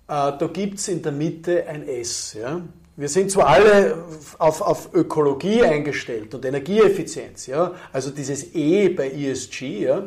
Äh, 0.09 0.39
da 0.39 0.51
gibt 0.53 0.79
es 0.79 0.89
in 0.89 1.03
der 1.03 1.13
Mitte 1.13 1.67
ein 1.67 1.87
S. 1.87 2.35
Ja? 2.35 2.61
Wir 2.97 3.09
sind 3.09 3.31
zwar 3.31 3.49
alle 3.49 4.05
auf, 4.39 4.61
auf 4.61 4.95
Ökologie 4.95 5.63
eingestellt 5.63 6.35
und 6.35 6.45
Energieeffizienz, 6.45 7.47
ja? 7.47 7.75
also 7.93 8.11
dieses 8.11 8.55
E 8.55 8.89
bei 8.89 9.11
ESG, 9.11 9.81
ja? 9.81 10.05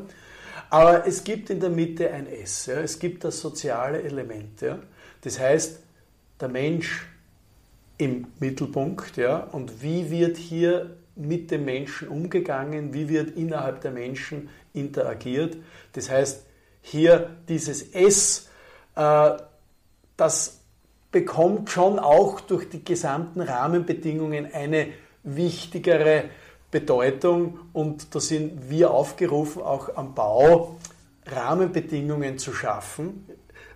aber 0.70 1.06
es 1.06 1.24
gibt 1.24 1.50
in 1.50 1.60
der 1.60 1.70
Mitte 1.70 2.12
ein 2.12 2.28
S. 2.28 2.68
Ja? 2.68 2.80
Es 2.80 2.98
gibt 2.98 3.24
das 3.24 3.40
soziale 3.40 4.02
Element. 4.02 4.62
Ja? 4.62 4.80
Das 5.22 5.40
heißt, 5.40 5.80
der 6.40 6.48
Mensch 6.48 7.06
im 7.98 8.28
Mittelpunkt 8.40 9.18
ja? 9.18 9.38
und 9.52 9.84
wie 9.84 10.10
wird 10.10 10.38
hier 10.38 10.96
mit 11.20 11.52
dem 11.52 11.66
Menschen 11.66 12.08
umgegangen, 12.08 12.94
wie 12.94 13.10
wird 13.10 13.36
innerhalb 13.36 13.82
der 13.82 13.92
Menschen 13.92 14.50
interagiert. 14.74 15.58
Das 15.92 16.10
heißt, 16.10 16.46
hier 16.82 17.36
dieses 17.50 17.94
S, 17.94 18.48
äh, 18.96 19.32
das 20.20 20.60
bekommt 21.12 21.70
schon 21.70 21.98
auch 21.98 22.40
durch 22.40 22.70
die 22.70 22.84
gesamten 22.84 23.42
Rahmenbedingungen 23.42 24.54
eine 24.54 24.88
wichtigere 25.24 26.26
Bedeutung 26.72 27.60
und 27.74 28.14
da 28.14 28.20
sind 28.20 28.70
wir 28.70 28.92
aufgerufen, 28.92 29.62
auch 29.64 29.96
am 29.96 30.14
Bau 30.14 30.76
Rahmenbedingungen 31.26 32.38
zu 32.38 32.54
schaffen, 32.54 33.26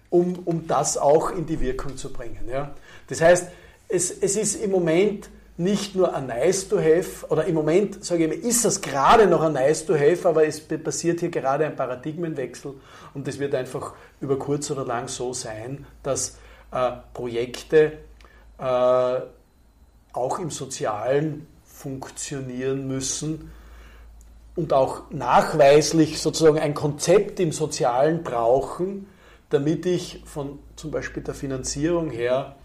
um, 0.10 0.40
um 0.46 0.68
das 0.68 0.98
auch 0.98 1.32
in 1.32 1.46
die 1.46 1.60
Wirkung 1.60 1.98
zu 1.98 2.14
bringen. 2.14 2.48
Ja. 2.48 2.76
Das 3.08 3.22
heißt, 3.22 3.50
es, 3.88 4.12
es 4.12 4.38
ist 4.38 4.56
im 4.56 4.72
Moment 4.72 5.30
nicht 5.58 5.96
nur 5.96 6.16
ein 6.16 6.28
Nice 6.28 6.68
to 6.68 6.78
Have, 6.78 7.28
oder 7.30 7.46
im 7.46 7.54
Moment, 7.54 8.04
sage 8.04 8.26
ich 8.26 8.30
mal, 8.30 8.50
ist 8.50 8.66
das 8.66 8.82
gerade 8.82 9.28
noch 9.28 9.42
ein 9.42 9.54
Nice 9.54 9.86
to 9.86 9.94
Have, 9.94 10.28
aber 10.28 10.48
es 10.48 10.60
passiert 10.62 11.20
hier 11.20 11.30
gerade 11.30 11.66
ein 11.66 11.76
Paradigmenwechsel 11.76 12.74
und 13.14 13.28
es 13.28 13.40
wird 13.40 13.54
einfach 13.54 13.94
über 14.20 14.40
kurz 14.40 14.72
oder 14.72 14.86
lang 14.86 15.08
so 15.08 15.34
sein, 15.34 15.86
dass 16.02 16.38
äh, 16.72 16.92
Projekte 17.14 18.00
äh, 18.58 19.20
auch 20.14 20.40
im 20.40 20.50
Sozialen 20.50 21.48
funktionieren 21.64 22.88
müssen 22.88 23.52
und 24.56 24.74
auch 24.74 25.04
nachweislich 25.12 26.20
sozusagen 26.20 26.60
ein 26.60 26.74
Konzept 26.74 27.40
im 27.40 27.52
Sozialen 27.52 28.24
brauchen, 28.24 29.08
damit 29.50 29.86
ich 29.86 30.24
von 30.26 30.60
zum 30.76 30.92
Beispiel 30.92 31.24
der 31.24 31.34
Finanzierung 31.34 32.10
her 32.10 32.56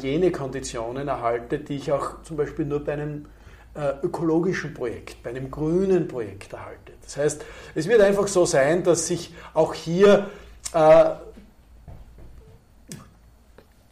jene 0.00 0.32
Konditionen 0.32 1.08
erhalte, 1.08 1.58
die 1.58 1.76
ich 1.76 1.92
auch 1.92 2.22
zum 2.22 2.36
Beispiel 2.36 2.64
nur 2.64 2.84
bei 2.84 2.94
einem 2.94 3.26
äh, 3.74 3.92
ökologischen 4.02 4.72
Projekt, 4.72 5.22
bei 5.22 5.30
einem 5.30 5.50
grünen 5.50 6.08
Projekt 6.08 6.52
erhalte. 6.52 6.92
Das 7.02 7.16
heißt, 7.16 7.44
es 7.74 7.88
wird 7.88 8.00
einfach 8.00 8.26
so 8.26 8.46
sein, 8.46 8.82
dass 8.82 9.06
sich 9.06 9.34
auch 9.52 9.74
hier 9.74 10.30
äh, 10.72 11.10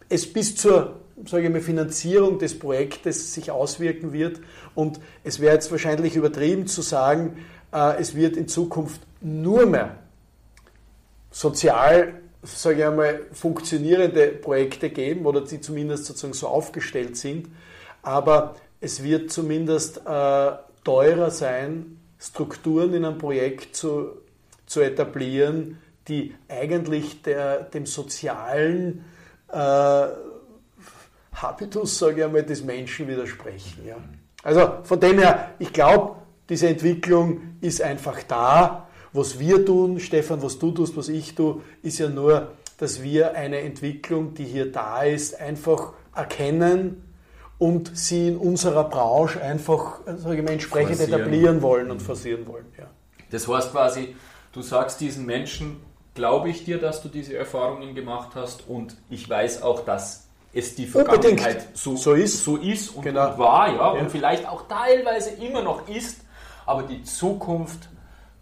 es 0.08 0.32
bis 0.32 0.56
zur 0.56 0.96
ich 1.26 1.32
mal, 1.32 1.60
Finanzierung 1.60 2.38
des 2.38 2.58
Projektes 2.58 3.34
sich 3.34 3.50
auswirken 3.50 4.12
wird. 4.12 4.40
Und 4.74 5.00
es 5.22 5.40
wäre 5.40 5.54
jetzt 5.54 5.70
wahrscheinlich 5.70 6.16
übertrieben 6.16 6.66
zu 6.66 6.82
sagen, 6.82 7.44
äh, 7.72 8.00
es 8.00 8.14
wird 8.14 8.36
in 8.36 8.48
Zukunft 8.48 9.00
nur 9.20 9.66
mehr 9.66 9.96
sozial 11.30 12.14
sage 12.44 12.78
ich 12.78 12.84
einmal, 12.84 13.20
funktionierende 13.32 14.28
Projekte 14.28 14.90
geben 14.90 15.26
oder 15.26 15.40
die 15.42 15.60
zumindest 15.60 16.06
sozusagen 16.06 16.34
so 16.34 16.48
aufgestellt 16.48 17.16
sind. 17.16 17.48
Aber 18.02 18.56
es 18.80 19.02
wird 19.02 19.30
zumindest 19.32 19.98
äh, 20.06 20.52
teurer 20.84 21.30
sein, 21.30 21.98
Strukturen 22.18 22.94
in 22.94 23.04
einem 23.04 23.18
Projekt 23.18 23.76
zu, 23.76 24.12
zu 24.66 24.80
etablieren, 24.80 25.78
die 26.08 26.34
eigentlich 26.48 27.22
der, 27.22 27.64
dem 27.64 27.86
sozialen 27.86 29.04
äh, 29.50 30.06
Habitus, 31.34 31.98
sage 31.98 32.18
ich 32.18 32.24
einmal, 32.24 32.42
des 32.42 32.62
Menschen 32.62 33.08
widersprechen. 33.08 33.86
Ja. 33.86 33.96
Also 34.42 34.78
von 34.84 35.00
dem 35.00 35.18
her, 35.18 35.50
ich 35.58 35.72
glaube, 35.72 36.16
diese 36.48 36.68
Entwicklung 36.68 37.56
ist 37.60 37.80
einfach 37.80 38.22
da 38.28 38.83
was 39.14 39.38
wir 39.38 39.64
tun, 39.64 40.00
Stefan, 40.00 40.42
was 40.42 40.58
du 40.58 40.72
tust, 40.72 40.96
was 40.96 41.08
ich 41.08 41.34
tue, 41.34 41.62
ist 41.82 41.98
ja 41.98 42.08
nur, 42.08 42.48
dass 42.78 43.02
wir 43.02 43.34
eine 43.34 43.60
Entwicklung, 43.60 44.34
die 44.34 44.44
hier 44.44 44.70
da 44.70 45.04
ist, 45.04 45.40
einfach 45.40 45.92
erkennen 46.14 47.02
und 47.58 47.96
sie 47.96 48.28
in 48.28 48.36
unserer 48.36 48.84
Branche 48.84 49.40
einfach 49.40 50.00
sage 50.04 50.38
ich 50.38 50.42
mal, 50.42 50.52
entsprechend 50.52 50.96
forcieren. 50.96 51.20
etablieren 51.20 51.62
wollen 51.62 51.90
und 51.90 52.02
forcieren 52.02 52.46
wollen. 52.46 52.66
Ja. 52.76 52.86
Das 53.30 53.46
heißt 53.48 53.70
quasi, 53.70 54.16
du 54.52 54.62
sagst 54.62 55.00
diesen 55.00 55.24
Menschen, 55.24 55.80
glaube 56.14 56.50
ich 56.50 56.64
dir, 56.64 56.78
dass 56.78 57.00
du 57.00 57.08
diese 57.08 57.36
Erfahrungen 57.36 57.94
gemacht 57.94 58.30
hast 58.34 58.68
und 58.68 58.96
ich 59.10 59.28
weiß 59.30 59.62
auch, 59.62 59.84
dass 59.84 60.26
es 60.52 60.74
die 60.74 60.86
Vergangenheit 60.86 61.68
so, 61.74 61.96
so, 61.96 62.14
ist. 62.14 62.44
so 62.44 62.56
ist 62.56 62.90
und, 62.90 63.02
genau. 63.02 63.30
und 63.30 63.38
war, 63.38 63.68
ja, 63.68 63.74
ja, 63.76 63.88
und 64.00 64.10
vielleicht 64.10 64.48
auch 64.48 64.66
teilweise 64.68 65.30
immer 65.30 65.62
noch 65.62 65.88
ist, 65.88 66.20
aber 66.66 66.82
die 66.82 67.02
Zukunft 67.02 67.88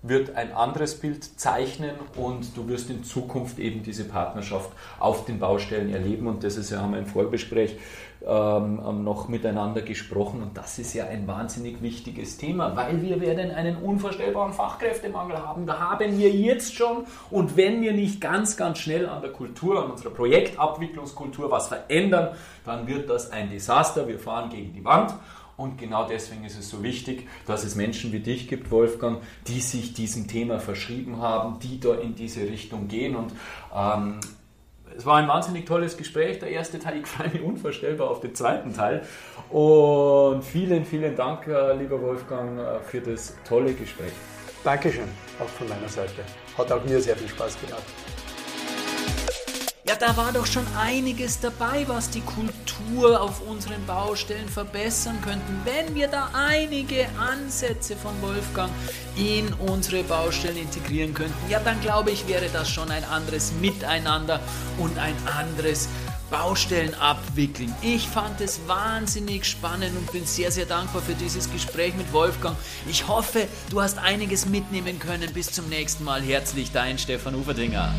wird 0.02 0.34
ein 0.34 0.52
anderes 0.52 0.98
Bild 0.98 1.38
zeichnen 1.38 1.94
und 2.16 2.56
du 2.56 2.68
wirst 2.68 2.90
in 2.90 3.04
Zukunft 3.04 3.58
eben 3.58 3.82
diese 3.82 4.04
Partnerschaft 4.04 4.70
auf 4.98 5.24
den 5.24 5.38
Baustellen 5.38 5.92
erleben 5.92 6.26
und 6.26 6.42
das 6.42 6.56
ist 6.56 6.70
ja, 6.70 6.80
haben 6.80 6.92
wir 6.92 6.98
im 6.98 7.06
Vorgespräch 7.06 7.76
ähm, 8.26 8.80
ähm, 8.86 9.04
noch 9.04 9.28
miteinander 9.28 9.80
gesprochen 9.82 10.42
und 10.42 10.56
das 10.56 10.78
ist 10.78 10.94
ja 10.94 11.06
ein 11.06 11.26
wahnsinnig 11.26 11.82
wichtiges 11.82 12.36
Thema, 12.36 12.74
weil 12.76 13.00
wir 13.02 13.20
werden 13.20 13.52
einen 13.52 13.76
unvorstellbaren 13.76 14.52
Fachkräftemangel 14.52 15.38
haben. 15.38 15.66
Da 15.66 15.78
haben 15.78 16.18
wir 16.18 16.30
jetzt 16.30 16.74
schon 16.74 17.04
und 17.30 17.56
wenn 17.56 17.80
wir 17.80 17.92
nicht 17.92 18.20
ganz, 18.20 18.56
ganz 18.56 18.78
schnell 18.78 19.08
an 19.08 19.22
der 19.22 19.32
Kultur, 19.32 19.84
an 19.84 19.90
unserer 19.92 20.10
Projektabwicklungskultur 20.10 21.50
was 21.50 21.68
verändern, 21.68 22.36
dann 22.64 22.86
wird 22.86 23.08
das 23.08 23.30
ein 23.30 23.50
Desaster. 23.50 24.06
Wir 24.06 24.18
fahren 24.18 24.50
gegen 24.50 24.72
die 24.72 24.84
Wand 24.84 25.14
und 25.56 25.78
genau 25.78 26.06
deswegen 26.06 26.44
ist 26.44 26.58
es 26.58 26.70
so 26.70 26.82
wichtig, 26.82 27.28
dass 27.46 27.64
es 27.64 27.74
Menschen 27.74 28.12
wie 28.12 28.20
dich 28.20 28.48
gibt, 28.48 28.70
Wolfgang, 28.70 29.22
die 29.46 29.60
sich 29.60 29.94
diesem 29.94 30.26
Thema 30.26 30.58
verschrieben 30.58 31.20
haben, 31.20 31.58
die 31.60 31.78
da 31.78 31.94
in 31.94 32.14
diese 32.14 32.42
Richtung 32.42 32.88
gehen. 32.88 33.14
Und 33.16 33.32
ähm, 33.74 34.20
es 34.96 35.06
war 35.06 35.16
ein 35.16 35.28
wahnsinnig 35.28 35.66
tolles 35.66 35.96
Gespräch. 35.96 36.38
Der 36.38 36.50
erste 36.50 36.78
Teil, 36.78 37.00
ich 37.00 37.06
freue 37.06 37.28
mich 37.28 37.42
unvorstellbar 37.42 38.10
auf 38.10 38.20
den 38.20 38.34
zweiten 38.34 38.74
Teil. 38.74 39.02
Und 39.50 40.42
vielen, 40.42 40.84
vielen 40.84 41.14
Dank, 41.16 41.46
äh, 41.46 41.76
lieber 41.76 42.00
Wolfgang, 42.00 42.58
äh, 42.58 42.80
für 42.80 43.00
das 43.00 43.36
tolle 43.46 43.74
Gespräch. 43.74 44.12
Dankeschön, 44.64 45.08
auch 45.38 45.48
von 45.48 45.68
meiner 45.68 45.88
Seite. 45.88 46.22
Hat 46.56 46.70
auch 46.72 46.84
mir 46.84 47.00
sehr 47.00 47.16
viel 47.16 47.28
Spaß 47.28 47.60
gemacht. 47.60 47.82
Ja, 49.92 49.98
da 50.08 50.16
war 50.16 50.32
doch 50.32 50.46
schon 50.46 50.66
einiges 50.74 51.38
dabei, 51.38 51.86
was 51.86 52.08
die 52.08 52.22
Kultur 52.22 53.20
auf 53.20 53.42
unseren 53.42 53.84
Baustellen 53.84 54.48
verbessern 54.48 55.18
könnten, 55.20 55.60
wenn 55.64 55.94
wir 55.94 56.08
da 56.08 56.30
einige 56.32 57.06
Ansätze 57.18 57.94
von 57.96 58.12
Wolfgang 58.22 58.72
in 59.16 59.52
unsere 59.52 60.02
Baustellen 60.04 60.56
integrieren 60.56 61.12
könnten. 61.12 61.34
Ja, 61.50 61.60
dann 61.60 61.78
glaube 61.82 62.10
ich, 62.10 62.26
wäre 62.26 62.48
das 62.50 62.70
schon 62.70 62.90
ein 62.90 63.04
anderes 63.04 63.52
Miteinander 63.60 64.40
und 64.78 64.98
ein 64.98 65.14
anderes 65.26 65.90
Baustellen 66.30 66.94
abwickeln. 66.94 67.74
Ich 67.82 68.08
fand 68.08 68.40
es 68.40 68.66
wahnsinnig 68.66 69.44
spannend 69.44 69.94
und 69.94 70.10
bin 70.10 70.24
sehr, 70.24 70.50
sehr 70.50 70.64
dankbar 70.64 71.02
für 71.02 71.14
dieses 71.14 71.52
Gespräch 71.52 71.94
mit 71.96 72.10
Wolfgang. 72.14 72.56
Ich 72.88 73.08
hoffe, 73.08 73.46
du 73.68 73.82
hast 73.82 73.98
einiges 73.98 74.46
mitnehmen 74.46 74.98
können. 74.98 75.30
Bis 75.34 75.52
zum 75.52 75.68
nächsten 75.68 76.04
Mal. 76.04 76.22
Herzlich 76.22 76.72
dein 76.72 76.96
Stefan 76.96 77.34
Uferdinger. 77.34 77.92